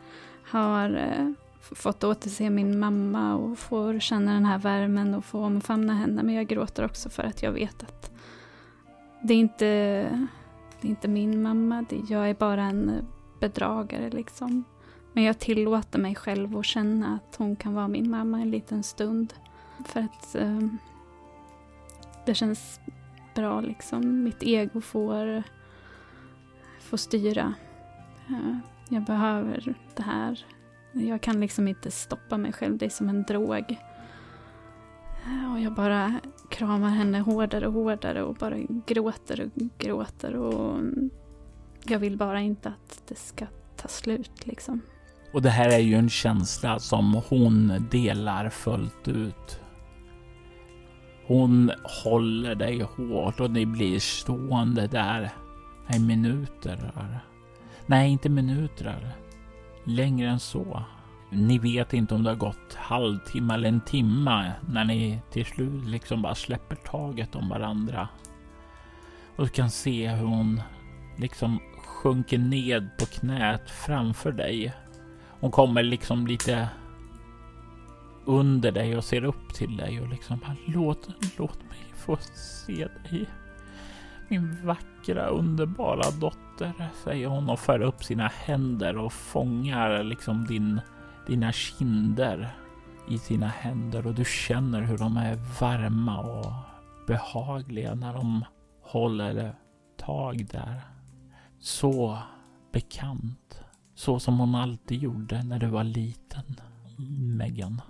[0.51, 1.31] har eh,
[1.75, 6.23] fått återse min mamma och får känna den här värmen och få omfamna henne.
[6.23, 8.14] Men jag gråter också för att jag vet att
[9.27, 9.65] det är inte
[10.81, 13.07] det är inte min mamma, det, jag är bara en
[13.39, 14.63] bedragare liksom.
[15.13, 18.83] Men jag tillåter mig själv att känna att hon kan vara min mamma en liten
[18.83, 19.33] stund.
[19.85, 20.59] För att eh,
[22.25, 22.79] det känns
[23.35, 24.23] bra liksom.
[24.23, 25.43] Mitt ego får,
[26.79, 27.53] får styra.
[28.29, 28.57] Eh,
[28.89, 30.45] jag behöver det här.
[30.91, 33.77] Jag kan liksom inte stoppa mig själv, det är som en drog.
[35.53, 40.79] Och jag bara kramar henne hårdare och hårdare och bara gråter och gråter och
[41.83, 44.81] jag vill bara inte att det ska ta slut liksom.
[45.33, 49.59] Och det här är ju en känsla som hon delar fullt ut.
[51.27, 51.71] Hon
[52.03, 55.33] håller dig hårt och ni blir stående där
[55.95, 56.91] i minuter.
[57.85, 59.15] Nej, inte minuter.
[59.83, 60.83] Längre än så.
[61.35, 65.85] Ni vet inte om det har gått halvtimme eller en timme när ni till slut
[65.85, 68.07] liksom bara släpper taget om varandra.
[69.35, 70.61] Och du kan se hur hon
[71.17, 74.73] liksom sjunker ned på knät framför dig.
[75.39, 76.69] Hon kommer liksom lite
[78.25, 82.17] under dig och ser upp till dig och liksom låt, låt mig få
[82.65, 83.25] se dig.
[84.27, 90.81] Min vackra underbara dotter, säger hon och för upp sina händer och fångar liksom din
[91.27, 92.55] dina kinder
[93.09, 96.51] i sina händer och du känner hur de är varma och
[97.07, 98.45] behagliga när de
[98.81, 99.55] håller
[99.97, 100.81] tag där.
[101.59, 102.17] Så
[102.71, 103.59] bekant.
[103.95, 106.43] Så som hon alltid gjorde när du var liten,
[107.38, 107.81] Megan.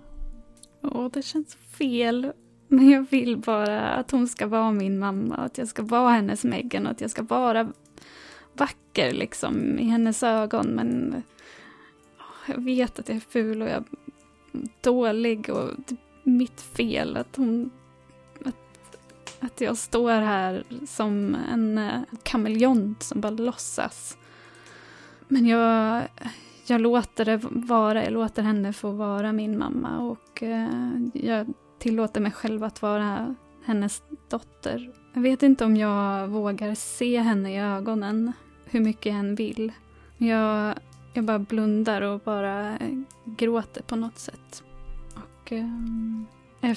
[0.81, 2.31] Åh, det känns fel.
[2.67, 6.11] Men jag vill bara att hon ska vara min mamma, och att jag ska vara
[6.11, 7.71] hennes Megan, och att jag ska vara
[8.53, 10.67] vacker liksom i hennes ögon.
[10.67, 11.23] Men
[12.47, 13.83] jag vet att jag är ful och jag är
[14.81, 17.71] dålig och det är mitt fel att hon...
[18.45, 18.97] Att,
[19.39, 24.17] att jag står här som en eh, kameleont som bara låtsas.
[25.27, 26.03] Men jag,
[26.65, 32.21] jag låter det vara, jag låter henne få vara min mamma och eh, jag tillåter
[32.21, 37.59] mig själv att vara hennes dotter Jag vet inte om jag vågar se henne i
[37.59, 38.31] ögonen,
[38.65, 39.71] hur mycket jag än vill.
[40.17, 40.75] Jag,
[41.15, 42.77] jag bara blundar och bara
[43.25, 44.63] gråter på något sätt.
[45.15, 46.27] Och um,
[46.61, 46.75] är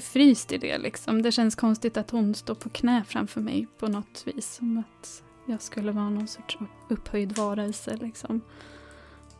[0.00, 1.22] fryst i det liksom.
[1.22, 4.54] Det känns konstigt att hon står på knä framför mig på något vis.
[4.54, 8.40] Som att jag skulle vara någon sorts upphöjd varelse liksom.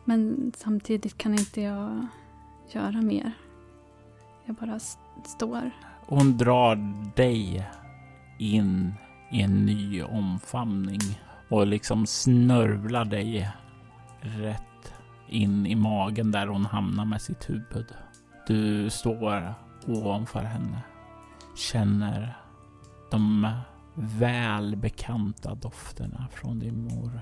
[0.05, 2.07] Men samtidigt kan inte jag
[2.71, 3.31] göra mer.
[4.45, 4.79] Jag bara
[5.25, 5.71] står.
[6.05, 6.75] Hon drar
[7.15, 7.67] dig
[8.39, 8.93] in
[9.31, 10.99] i en ny omfamning
[11.49, 13.49] och liksom snörvlar dig
[14.21, 14.93] rätt
[15.27, 17.85] in i magen där hon hamnar med sitt huvud.
[18.47, 19.53] Du står
[19.87, 20.81] ovanför henne,
[21.55, 22.37] känner
[23.11, 23.47] de
[23.95, 27.21] välbekanta dofterna från din mor.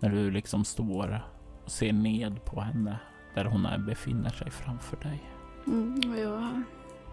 [0.00, 1.24] När du liksom står
[1.64, 3.00] och ser ned på henne
[3.34, 5.22] där hon befinner sig framför dig.
[5.66, 6.62] Mm, jag,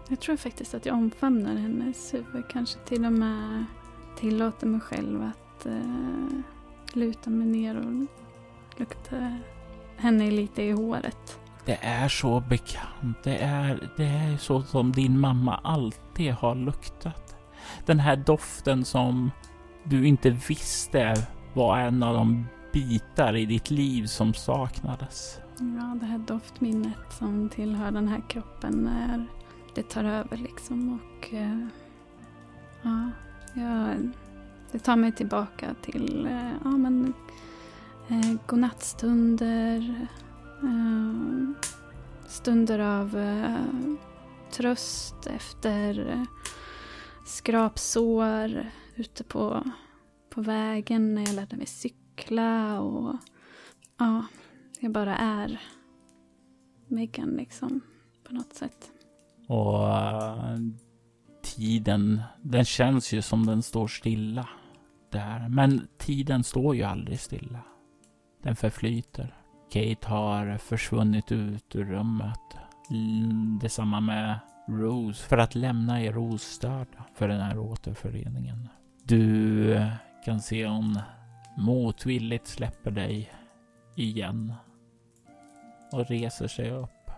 [0.08, 2.48] jag tror faktiskt att jag omfamnar hennes huvud.
[2.48, 3.64] Kanske till och med
[4.16, 6.40] tillåter mig själv att uh,
[6.92, 8.06] luta mig ner och
[8.78, 9.40] lukta
[9.96, 11.38] henne lite i håret.
[11.64, 13.16] Det är så bekant.
[13.24, 17.36] Det är, det är så som din mamma alltid har luktat.
[17.86, 19.30] Den här doften som
[19.84, 25.38] du inte visste var en av de bitar i ditt liv som saknades.
[25.58, 29.26] Ja, det här doftminnet som tillhör den här kroppen när
[29.74, 31.66] det tar över liksom och uh,
[32.82, 33.10] ja,
[33.54, 34.10] jag,
[34.72, 37.12] det tar mig tillbaka till uh, ja, men,
[38.08, 40.08] eh, godnattstunder,
[40.62, 41.66] eh,
[42.26, 43.56] stunder av eh,
[44.50, 46.22] tröst efter eh,
[47.26, 49.64] skrapsår ute på,
[50.30, 53.16] på vägen när jag lärde mig cykla och
[53.98, 54.26] ja,
[54.80, 55.60] jag bara är
[56.88, 57.80] Megan liksom
[58.24, 58.90] på något sätt.
[59.48, 60.56] Och uh,
[61.42, 64.48] tiden, den känns ju som den står stilla
[65.10, 65.48] där.
[65.48, 67.60] Men tiden står ju aldrig stilla.
[68.42, 69.34] Den förflyter.
[69.72, 72.40] Kate har försvunnit ut ur rummet.
[73.60, 78.68] Detsamma med Rose för att lämna er ostörda för den här återföreningen.
[79.04, 79.88] Du eh,
[80.24, 80.98] kan se hon
[81.56, 83.32] motvilligt släpper dig
[83.96, 84.54] igen
[85.92, 87.10] och reser sig upp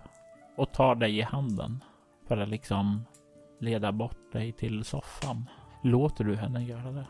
[0.57, 1.85] och tar dig i handen
[2.29, 3.05] för att liksom
[3.61, 5.49] leda bort dig till soffan.
[5.83, 7.07] Låter du henne göra det?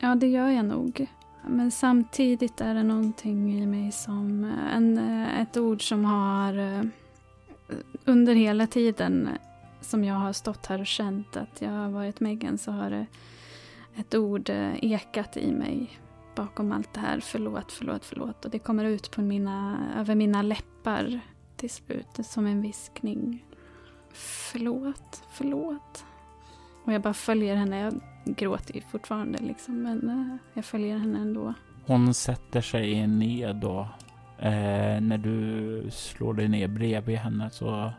[0.00, 1.06] Ja, det gör jag nog.
[1.48, 6.58] Men samtidigt är det någonting i mig som eh, en, eh, ett ord som har
[6.58, 6.82] eh,
[8.04, 9.28] under hela tiden
[9.80, 13.06] som jag har stått här och känt att jag har varit Megan så har det
[13.96, 14.50] ett ord
[14.82, 15.98] ekat i mig
[16.34, 17.20] bakom allt det här.
[17.20, 18.44] Förlåt, förlåt, förlåt.
[18.44, 21.20] Och det kommer ut på mina, över mina läppar
[21.56, 23.44] till slut som en viskning.
[24.12, 26.04] Förlåt, förlåt.
[26.84, 27.80] Och jag bara följer henne.
[27.80, 31.54] Jag gråter ju fortfarande liksom, men eh, jag följer henne ändå.
[31.86, 33.88] Hon sätter sig ner då.
[34.38, 37.92] Eh, när du slår dig ner bredvid henne så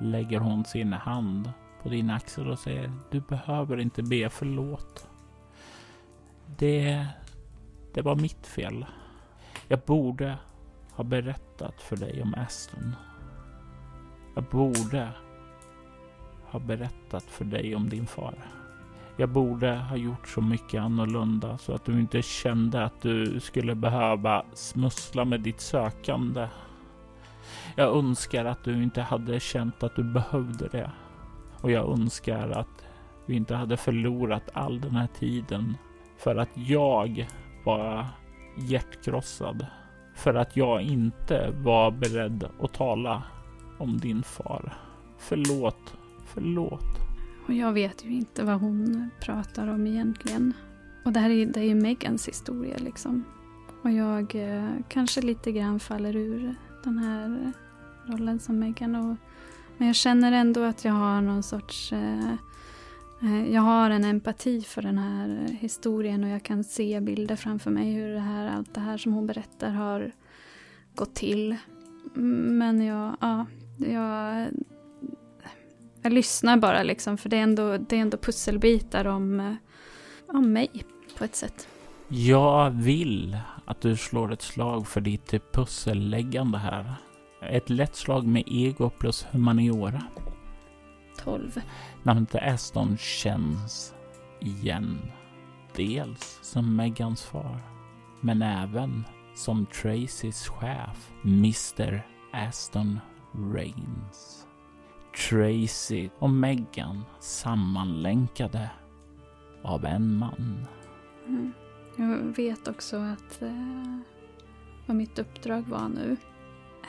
[0.00, 1.52] lägger hon sin hand
[1.82, 5.08] på din axel och säger Du behöver inte be förlåt.
[6.58, 7.06] Det
[7.94, 8.86] det var mitt fel.
[9.68, 10.38] Jag borde
[10.90, 12.96] ha berättat för dig om Aston.
[14.34, 15.12] Jag borde
[16.44, 18.34] ha berättat för dig om din far.
[19.16, 23.74] Jag borde ha gjort så mycket annorlunda så att du inte kände att du skulle
[23.74, 26.48] behöva smussla med ditt sökande.
[27.76, 30.90] Jag önskar att du inte hade känt att du behövde det.
[31.60, 32.86] Och jag önskar att
[33.26, 35.76] du inte hade förlorat all den här tiden
[36.18, 37.28] för att jag
[37.64, 38.06] var
[38.56, 39.66] hjärtkrossad
[40.14, 43.22] för att jag inte var beredd att tala
[43.78, 44.72] om din far.
[45.18, 45.94] Förlåt,
[46.26, 47.03] förlåt.
[47.46, 50.52] Och jag vet ju inte vad hon pratar om egentligen.
[51.04, 53.24] Och det här är, det är ju Megans historia liksom.
[53.82, 56.54] Och jag eh, kanske lite grann faller ur
[56.84, 57.52] den här
[58.06, 58.94] rollen som Megan.
[58.94, 59.16] Och,
[59.76, 62.32] men jag känner ändå att jag har någon sorts eh,
[63.22, 67.70] eh, jag har en empati för den här historien och jag kan se bilder framför
[67.70, 70.12] mig hur det här, allt det här som hon berättar har
[70.94, 71.56] gått till.
[72.16, 73.46] Mm, men jag, ja,
[73.76, 74.48] jag,
[76.04, 79.56] jag lyssnar bara liksom för det är ändå, det är ändå pusselbitar om,
[80.28, 80.84] om mig
[81.18, 81.68] på ett sätt.
[82.08, 86.94] Jag vill att du slår ett slag för ditt pusselläggande här.
[87.42, 90.02] Ett lätt slag med ego plus humaniora.
[91.24, 91.60] 12.
[92.02, 93.94] Namnet Aston känns
[94.40, 94.98] igen.
[95.76, 97.60] Dels som Megans far,
[98.20, 102.02] men även som Tracys chef, Mr
[102.32, 103.00] Aston
[103.54, 104.43] Rains.
[105.16, 108.70] Tracy och Megan sammanlänkade
[109.62, 110.66] av en man.
[111.26, 111.52] Mm.
[111.96, 113.98] Jag vet också att eh,
[114.86, 116.16] vad mitt uppdrag var nu.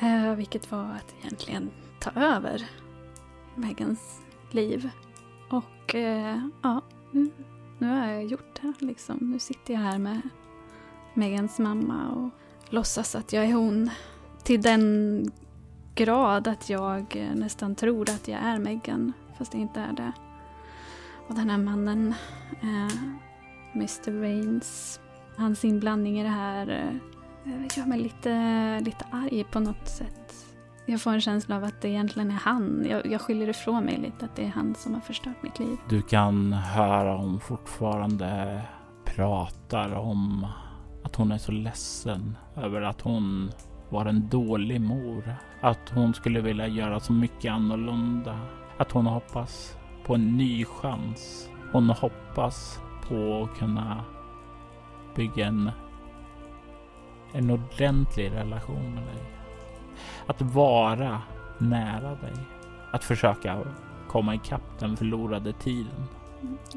[0.01, 2.69] Eh, vilket var att egentligen ta över
[3.55, 4.21] Megans
[4.51, 4.89] liv.
[5.49, 7.32] Och eh, ja, nu,
[7.80, 8.86] nu har jag gjort det.
[8.86, 9.17] Liksom.
[9.17, 10.21] Nu sitter jag här med
[11.13, 12.30] Megans mamma och
[12.69, 13.89] låtsas att jag är hon.
[14.43, 15.32] Till den
[15.95, 20.11] grad att jag eh, nästan tror att jag är Megan, fast jag inte är det.
[21.27, 22.13] Och den här mannen,
[22.61, 22.97] eh,
[23.73, 24.99] Mr Rains,
[25.37, 30.45] hans inblandning i det här eh, gör mig lite, lite arg på något sätt.
[30.85, 32.85] Jag får en känsla av att det egentligen är han.
[32.89, 35.77] Jag, jag skyller ifrån mig lite att det är han som har förstört mitt liv.
[35.89, 38.61] Du kan höra hon fortfarande
[39.05, 40.47] pratar om
[41.03, 43.51] att hon är så ledsen över att hon
[43.89, 45.36] var en dålig mor.
[45.61, 48.39] Att hon skulle vilja göra så mycket annorlunda.
[48.77, 51.49] Att hon hoppas på en ny chans.
[51.71, 54.03] Hon hoppas på att kunna
[55.15, 55.71] bygga en,
[57.33, 59.23] en ordentlig relation med dig.
[60.25, 61.21] Att vara
[61.57, 62.36] nära dig.
[62.91, 63.63] Att försöka
[64.07, 66.07] komma ikapp den förlorade tiden.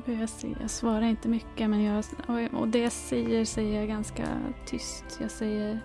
[0.04, 2.04] Jag, säger, jag svarar inte mycket men jag,
[2.52, 4.24] och det jag säger säger jag ganska
[4.66, 5.18] tyst.
[5.20, 5.80] Jag säger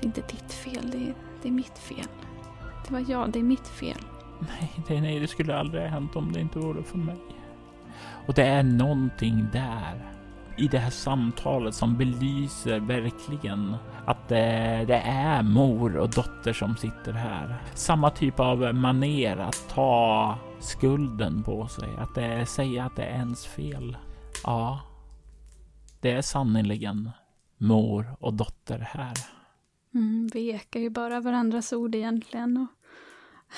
[0.00, 2.06] det är inte ditt fel, det är, det är mitt fel.
[2.86, 4.00] Det var jag, det är mitt fel.
[4.40, 7.16] Nej, det, nej, det skulle aldrig ha hänt om det inte vore för mig.
[8.26, 10.12] Och det är någonting där
[10.56, 13.76] i det här samtalet som belyser verkligen
[14.06, 17.62] att det, det, är mor och dotter som sitter här.
[17.74, 23.18] Samma typ av maner att ta skulden på sig, att det, säga att det är
[23.18, 23.96] ens fel.
[24.44, 24.80] Ja,
[26.00, 27.10] det är sannerligen
[27.58, 29.35] mor och dotter här.
[29.96, 32.68] Mm, vi ekar ju bara varandras ord egentligen och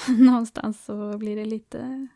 [0.19, 2.09] någonstans så blir det lite,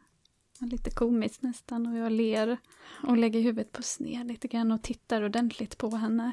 [0.60, 2.58] lite komiskt nästan och jag ler
[3.02, 6.32] och lägger huvudet på sned lite grann och tittar ordentligt på henne.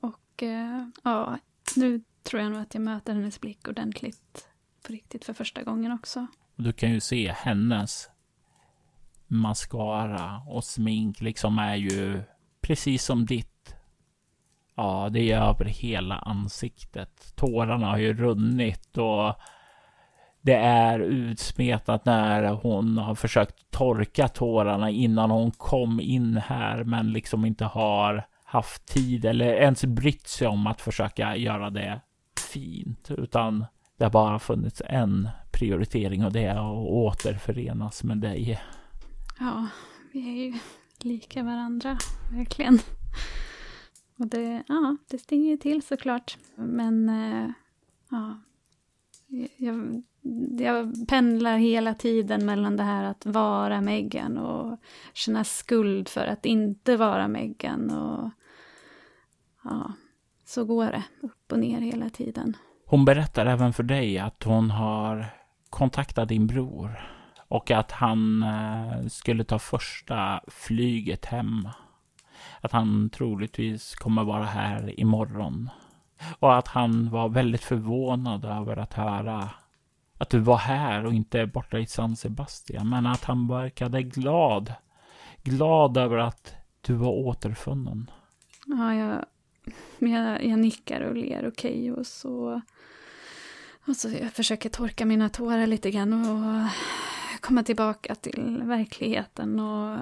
[0.00, 1.38] Och eh, ja,
[1.76, 4.48] nu tror jag nog att jag möter hennes blick ordentligt
[4.82, 6.26] på riktigt för första gången också.
[6.56, 8.08] Du kan ju se hennes
[9.26, 12.22] mascara och smink liksom är ju
[12.60, 13.49] precis som ditt.
[14.80, 17.32] Ja, det är över hela ansiktet.
[17.36, 19.34] Tårarna har ju runnit och
[20.40, 27.12] det är utsmetat när hon har försökt torka tårarna innan hon kom in här, men
[27.12, 32.00] liksom inte har haft tid eller ens brytt sig om att försöka göra det
[32.52, 33.64] fint, utan
[33.98, 38.60] det har bara funnits en prioritering och det är att återförenas med dig.
[39.40, 39.66] Ja,
[40.12, 40.58] vi är ju
[41.00, 41.98] lika varandra,
[42.32, 42.78] verkligen.
[44.20, 46.38] Och det, ja, det stinger till såklart.
[46.54, 47.50] Men eh,
[48.10, 48.40] ja,
[49.56, 50.02] jag,
[50.58, 54.78] jag pendlar hela tiden mellan det här att vara Meghan och
[55.12, 57.90] känna skuld för att inte vara Meghan.
[57.90, 58.30] Och,
[59.64, 59.92] ja,
[60.44, 62.56] så går det upp och ner hela tiden.
[62.86, 65.26] Hon berättar även för dig att hon har
[65.70, 67.00] kontaktat din bror
[67.48, 71.68] och att han eh, skulle ta första flyget hem.
[72.60, 75.70] Att han troligtvis kommer vara här imorgon.
[76.38, 79.50] Och att han var väldigt förvånad över att höra
[80.18, 82.88] att du var här och inte borta i San Sebastian.
[82.88, 84.72] Men att han verkade glad.
[85.42, 88.10] Glad över att du var återfunnen.
[88.66, 89.24] Ja, jag,
[89.98, 92.60] jag, jag nickar och ler okej okay, och så...
[93.86, 96.70] Och så jag försöker torka mina tårar lite grann och
[97.40, 99.60] komma tillbaka till verkligheten.
[99.60, 99.94] Och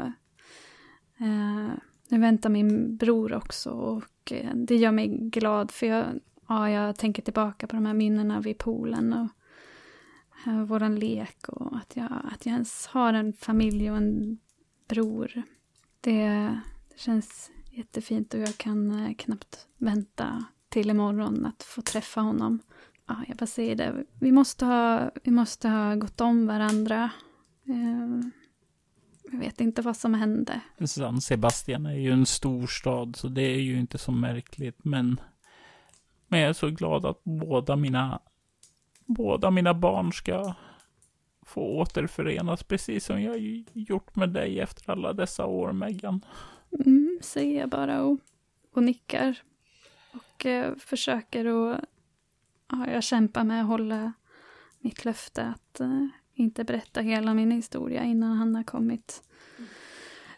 [1.19, 1.73] eh,
[2.09, 6.05] nu väntar min bror också och eh, det gör mig glad för jag,
[6.49, 9.29] ja, jag tänker tillbaka på de här minnena vid poolen och
[10.47, 14.39] eh, våran lek och att jag, att jag ens har en familj och en
[14.89, 15.43] bror.
[16.01, 16.29] Det,
[16.89, 22.59] det känns jättefint och jag kan eh, knappt vänta till imorgon att få träffa honom.
[23.07, 27.11] Ja, jag bara säger det, vi måste ha, vi måste ha gått om varandra.
[29.31, 30.61] Jag vet inte vad som hände.
[30.87, 34.85] San Sebastian är ju en stor stad, så det är ju inte så märkligt.
[34.85, 35.21] Men,
[36.29, 38.21] men jag är så glad att båda mina,
[39.07, 40.55] båda mina barn ska
[41.43, 46.25] få återförenas, precis som jag gjort med dig efter alla dessa år, Megan.
[46.87, 48.19] Mm, säger jag bara och,
[48.75, 49.39] och nickar.
[50.13, 51.85] Och eh, försöker att...
[52.71, 54.13] Ja, jag kämpar med att hålla
[54.79, 56.07] mitt löfte att eh,
[56.39, 59.23] inte berätta hela min historia innan han har kommit.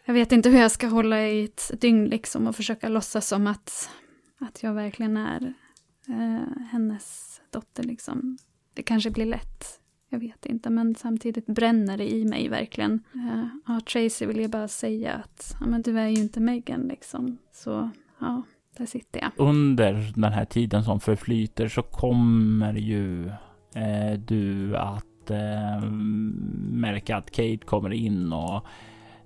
[0.04, 3.46] Jag vet inte hur jag ska hålla i ett dygn liksom och försöka låtsas som
[3.46, 3.90] att,
[4.38, 5.54] att jag verkligen är
[6.08, 8.38] eh, hennes dotter liksom.
[8.74, 9.80] Det kanske blir lätt.
[10.08, 13.02] Jag vet inte, men samtidigt bränner det i mig verkligen.
[13.14, 16.80] Eh, ja, Tracy vill ju bara säga att ja, men du är ju inte Megan
[16.80, 17.38] liksom.
[17.52, 18.42] Så ja,
[18.76, 19.30] där sitter jag.
[19.36, 23.28] Under den här tiden som förflyter så kommer ju
[23.74, 25.90] eh, du att eh,
[26.70, 28.64] märka att Kate kommer in och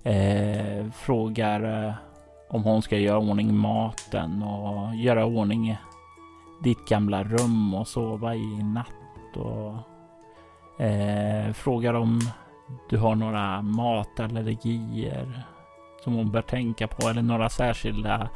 [0.07, 1.93] eh, frågar eh,
[2.49, 5.77] om hon ska göra ordning maten och göra ordning
[6.63, 12.19] ditt gamla rum och sova i natt och eh, frågar om
[12.89, 15.43] du har några matallergier
[16.03, 18.29] som hon bör tänka på eller några särskilda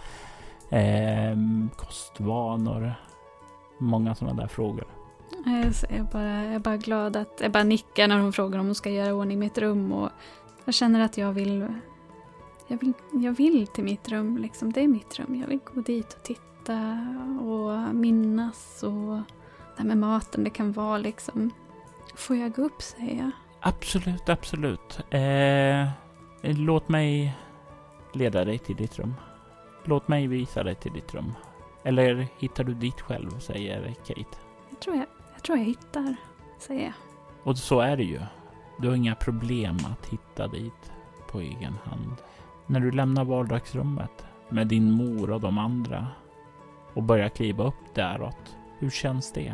[0.69, 1.37] eh,
[1.75, 2.93] kostvanor.
[3.77, 4.87] Många sådana där frågor.
[5.45, 5.55] Jag
[5.89, 8.75] är, bara, jag är bara glad att jag bara nickar när hon frågar om hon
[8.75, 10.09] ska göra ordning mitt rum och
[10.65, 11.67] jag känner att jag vill
[12.69, 14.73] jag vill, jag vill till mitt rum, liksom.
[14.73, 15.35] det är mitt rum.
[15.35, 17.07] Jag vill gå dit och titta
[17.41, 19.15] och minnas och
[19.75, 21.51] det här med maten, det kan vara liksom...
[22.15, 23.31] Får jag gå upp, säger jag?
[23.59, 24.99] Absolut, absolut.
[25.09, 25.87] Eh,
[26.41, 27.37] låt mig
[28.13, 29.15] leda dig till ditt rum.
[29.83, 31.33] Låt mig visa dig till ditt rum.
[31.83, 34.37] Eller hittar du dit själv, säger Kate.
[34.69, 35.05] Jag tror jag,
[35.39, 36.15] jag, tror jag hittar,
[36.57, 36.93] säger jag.
[37.43, 38.19] Och så är det ju.
[38.77, 40.91] Du har inga problem att hitta dit
[41.31, 42.15] på egen hand.
[42.67, 46.07] När du lämnar vardagsrummet med din mor och de andra
[46.93, 49.53] och börjar kliva upp däråt, hur känns det?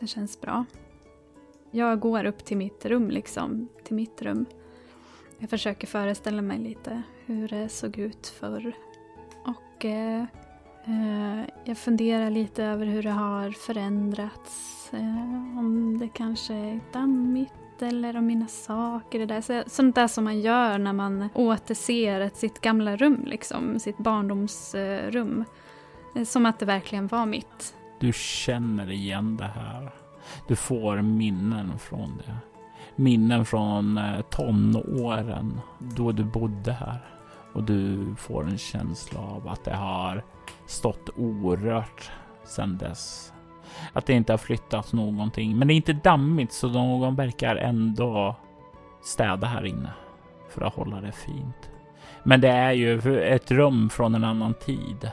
[0.00, 0.64] Det känns bra.
[1.70, 3.68] Jag går upp till mitt rum, liksom.
[3.84, 4.46] Till mitt rum.
[5.38, 8.72] Jag försöker föreställa mig lite hur det såg ut förr.
[9.44, 10.24] Och eh,
[10.86, 14.88] Eh, jag funderar lite över hur det har förändrats.
[14.92, 19.18] Eh, om det kanske är dammigt eller om mina saker.
[19.18, 19.68] Det där.
[19.68, 25.44] Sånt där som man gör när man återser ett, sitt gamla rum, liksom, sitt barndomsrum.
[26.14, 27.74] Eh, som att det verkligen var mitt.
[28.00, 29.90] Du känner igen det här.
[30.48, 32.36] Du får minnen från det.
[32.96, 37.04] Minnen från tonåren då du bodde här.
[37.52, 40.22] Och du får en känsla av att det har
[40.66, 42.10] stått orört
[42.44, 43.32] sedan dess.
[43.92, 45.58] Att det inte har flyttats någonting.
[45.58, 48.36] Men det är inte dammigt så någon verkar ändå
[49.02, 49.90] städa här inne
[50.50, 51.70] för att hålla det fint.
[52.22, 55.10] Men det är ju ett rum från en annan tid.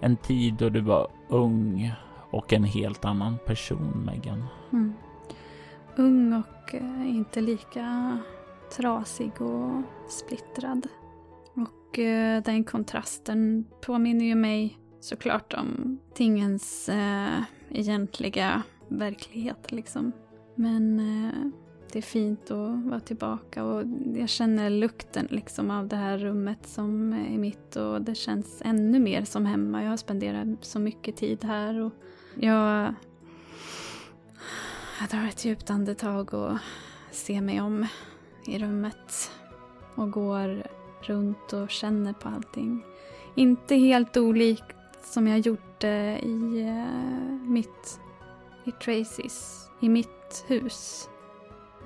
[0.00, 1.92] En tid då du var ung
[2.30, 4.44] och en helt annan person, Megan.
[4.72, 4.94] Mm.
[5.96, 8.18] Ung och eh, inte lika
[8.76, 10.88] trasig och splittrad.
[11.90, 19.72] Och eh, den kontrasten påminner ju mig såklart om tingens eh, egentliga verklighet.
[19.72, 20.12] Liksom.
[20.54, 21.50] Men eh,
[21.92, 23.84] det är fint att vara tillbaka och
[24.14, 28.98] jag känner lukten liksom, av det här rummet som är mitt och det känns ännu
[28.98, 29.82] mer som hemma.
[29.82, 31.92] Jag har spenderat så mycket tid här och
[32.34, 32.94] jag,
[35.00, 36.58] jag drar ett djupt andetag och
[37.10, 37.86] ser mig om
[38.46, 39.30] i rummet
[39.94, 40.66] och går
[41.02, 42.84] runt och känner på allting.
[43.34, 48.00] Inte helt olikt som jag gjorde i uh, mitt,
[48.64, 51.08] i Tracys, i mitt hus.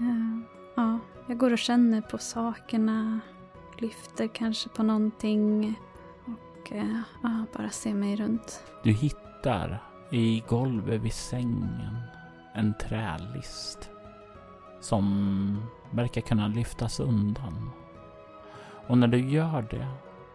[0.00, 0.40] Uh,
[0.74, 3.20] ja, jag går och känner på sakerna,
[3.78, 5.74] lyfter kanske på någonting
[6.24, 8.64] och uh, ja, bara ser mig runt.
[8.82, 11.96] Du hittar i golvet vid sängen
[12.54, 13.90] en trälist
[14.80, 15.56] som
[15.90, 17.70] verkar kunna lyftas undan.
[18.86, 19.86] Och när du gör det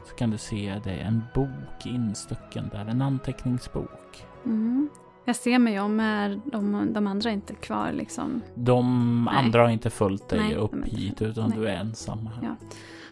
[0.06, 4.26] så kan du se det en bok instucken där, en anteckningsbok.
[4.46, 4.90] Mm.
[5.26, 8.42] Jag ser mig om, är de, de andra inte kvar liksom?
[8.56, 9.36] De Nej.
[9.38, 11.58] andra har inte följt dig Nej, upp hit utan Nej.
[11.58, 12.40] du är ensam här.
[12.44, 12.56] Ja.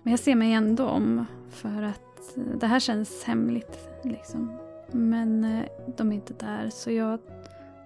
[0.03, 4.57] Men jag ser mig ändå om för att det här känns hemligt liksom.
[4.91, 5.63] Men eh,
[5.97, 7.19] de är inte där så jag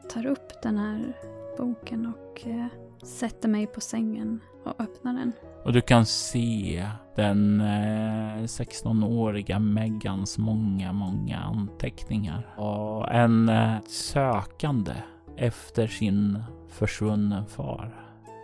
[0.10, 1.14] tar upp den här
[1.58, 2.66] boken och eh,
[3.04, 5.34] sätter mig på sängen och öppnar den.
[5.64, 12.55] Och du kan se den eh, 16-åriga Megans många, många anteckningar.
[12.57, 14.93] Och en eh, sökande
[15.38, 17.95] efter sin försvunnen far.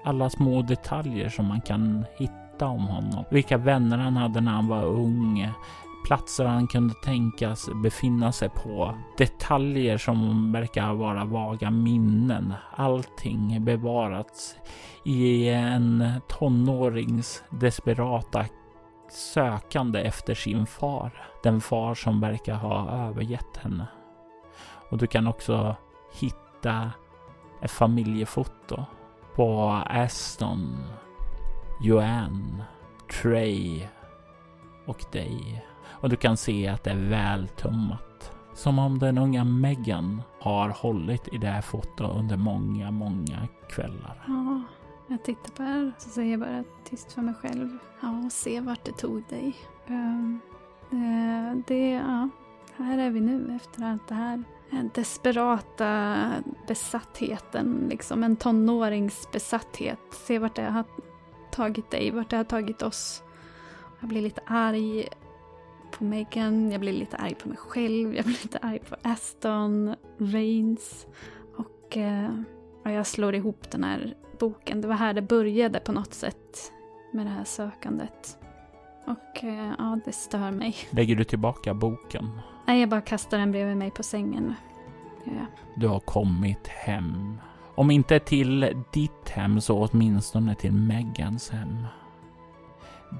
[0.05, 3.23] Alla små detaljer som man kan hitta om honom.
[3.31, 5.51] Vilka vänner han hade när han var ung
[6.07, 8.95] platser han kunde tänkas befinna sig på.
[9.17, 12.53] Detaljer som verkar vara vaga minnen.
[12.75, 14.55] Allting bevarats
[15.03, 18.45] i en tonårings desperata
[19.11, 21.11] sökande efter sin far.
[21.43, 23.87] Den far som verkar ha övergett henne.
[24.89, 25.75] Och du kan också
[26.19, 26.91] hitta
[27.61, 28.85] ett familjefoto
[29.35, 30.77] på Aston,
[31.81, 32.65] Joanne,
[33.21, 33.87] Trey
[34.85, 38.31] och dig och du kan se att det är vältummat.
[38.53, 44.23] Som om den unga Megan har hållit i det här fotot under många, många kvällar.
[44.27, 44.61] Ja,
[45.07, 47.77] Jag tittar på det så säger jag bara tyst för mig själv.
[48.01, 49.55] Ja, och se vart det tog dig.
[49.87, 50.39] Um,
[50.89, 52.29] det, det, ja,
[52.77, 54.43] här är vi nu efter allt det här.
[54.69, 56.29] Den desperata
[56.67, 59.99] besattheten, liksom en tonåringsbesatthet.
[60.11, 60.83] Se vart det har
[61.51, 63.23] tagit dig, vart det har tagit oss.
[63.99, 65.07] Jag blir lite arg
[65.91, 69.95] på Megan, jag blir lite arg på mig själv, jag blir lite arg på Aston,
[70.17, 71.07] Rains
[71.55, 72.31] och eh,
[72.83, 74.81] jag slår ihop den här boken.
[74.81, 76.71] Det var här det började på något sätt
[77.13, 78.37] med det här sökandet.
[79.05, 80.75] Och eh, ja, det stör mig.
[80.89, 82.39] Lägger du tillbaka boken?
[82.67, 84.53] Nej, jag bara kastar den bredvid mig på sängen.
[85.23, 85.45] Ja.
[85.75, 87.37] Du har kommit hem.
[87.75, 91.85] Om inte till ditt hem så åtminstone till Megans hem.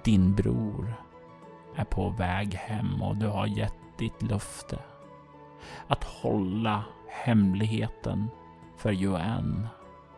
[0.04, 0.94] Din bror
[1.78, 4.80] är på väg hem och du har gett ditt löfte
[5.88, 8.30] att hålla hemligheten
[8.78, 9.68] för Joanne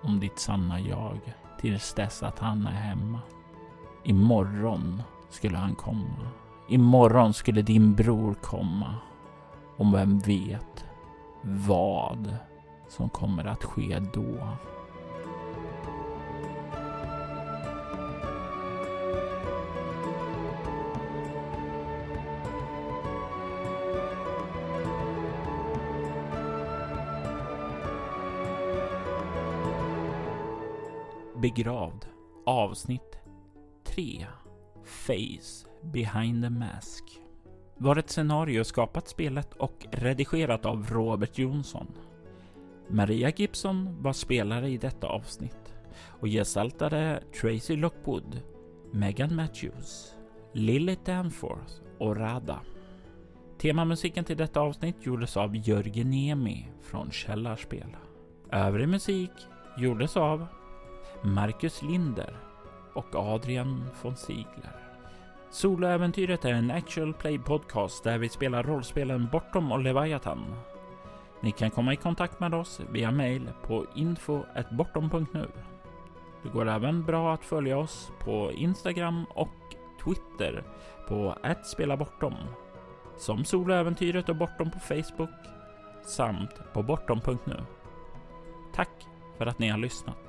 [0.02, 1.20] om ditt sanna jag
[1.60, 3.20] tills dess att han är hemma.
[4.04, 6.28] Imorgon skulle han komma.
[6.70, 8.96] Imorgon skulle din bror komma.
[9.78, 10.86] Och vem vet
[11.42, 12.36] vad
[12.88, 14.48] som kommer att ske då.
[31.42, 32.06] Begravd
[32.46, 33.20] avsnitt
[33.84, 34.26] 3
[34.84, 37.04] Face Behind the Mask
[37.78, 41.88] var ett scenario skapat, spelet och redigerat av Robert Jonsson.
[42.88, 45.74] Maria Gibson var spelare i detta avsnitt
[46.20, 48.42] och gestaltade Tracy Lockwood,
[48.92, 50.16] Megan Matthews,
[50.54, 52.60] Lily Danforth och Rada.
[53.58, 57.96] Temamusiken till detta avsnitt gjordes av Jörgen Niemi från Källarspel.
[58.52, 59.32] Övrig musik
[59.78, 60.48] gjordes av
[61.22, 62.38] Marcus Linder
[62.94, 64.76] och Adrian von Ziegler.
[65.52, 70.56] Soloäventyret är en actual play podcast där vi spelar rollspelen Bortom och Leviathan.
[71.42, 75.48] Ni kan komma i kontakt med oss via mail på info.bortom.nu.
[76.44, 80.64] Det går även bra att följa oss på Instagram och Twitter
[81.08, 82.36] på @spelabortom
[83.18, 85.30] som Soloäventyret och Bortom på Facebook
[86.04, 87.64] samt på bortom.nu.
[88.74, 89.08] Tack
[89.38, 90.29] för att ni har lyssnat.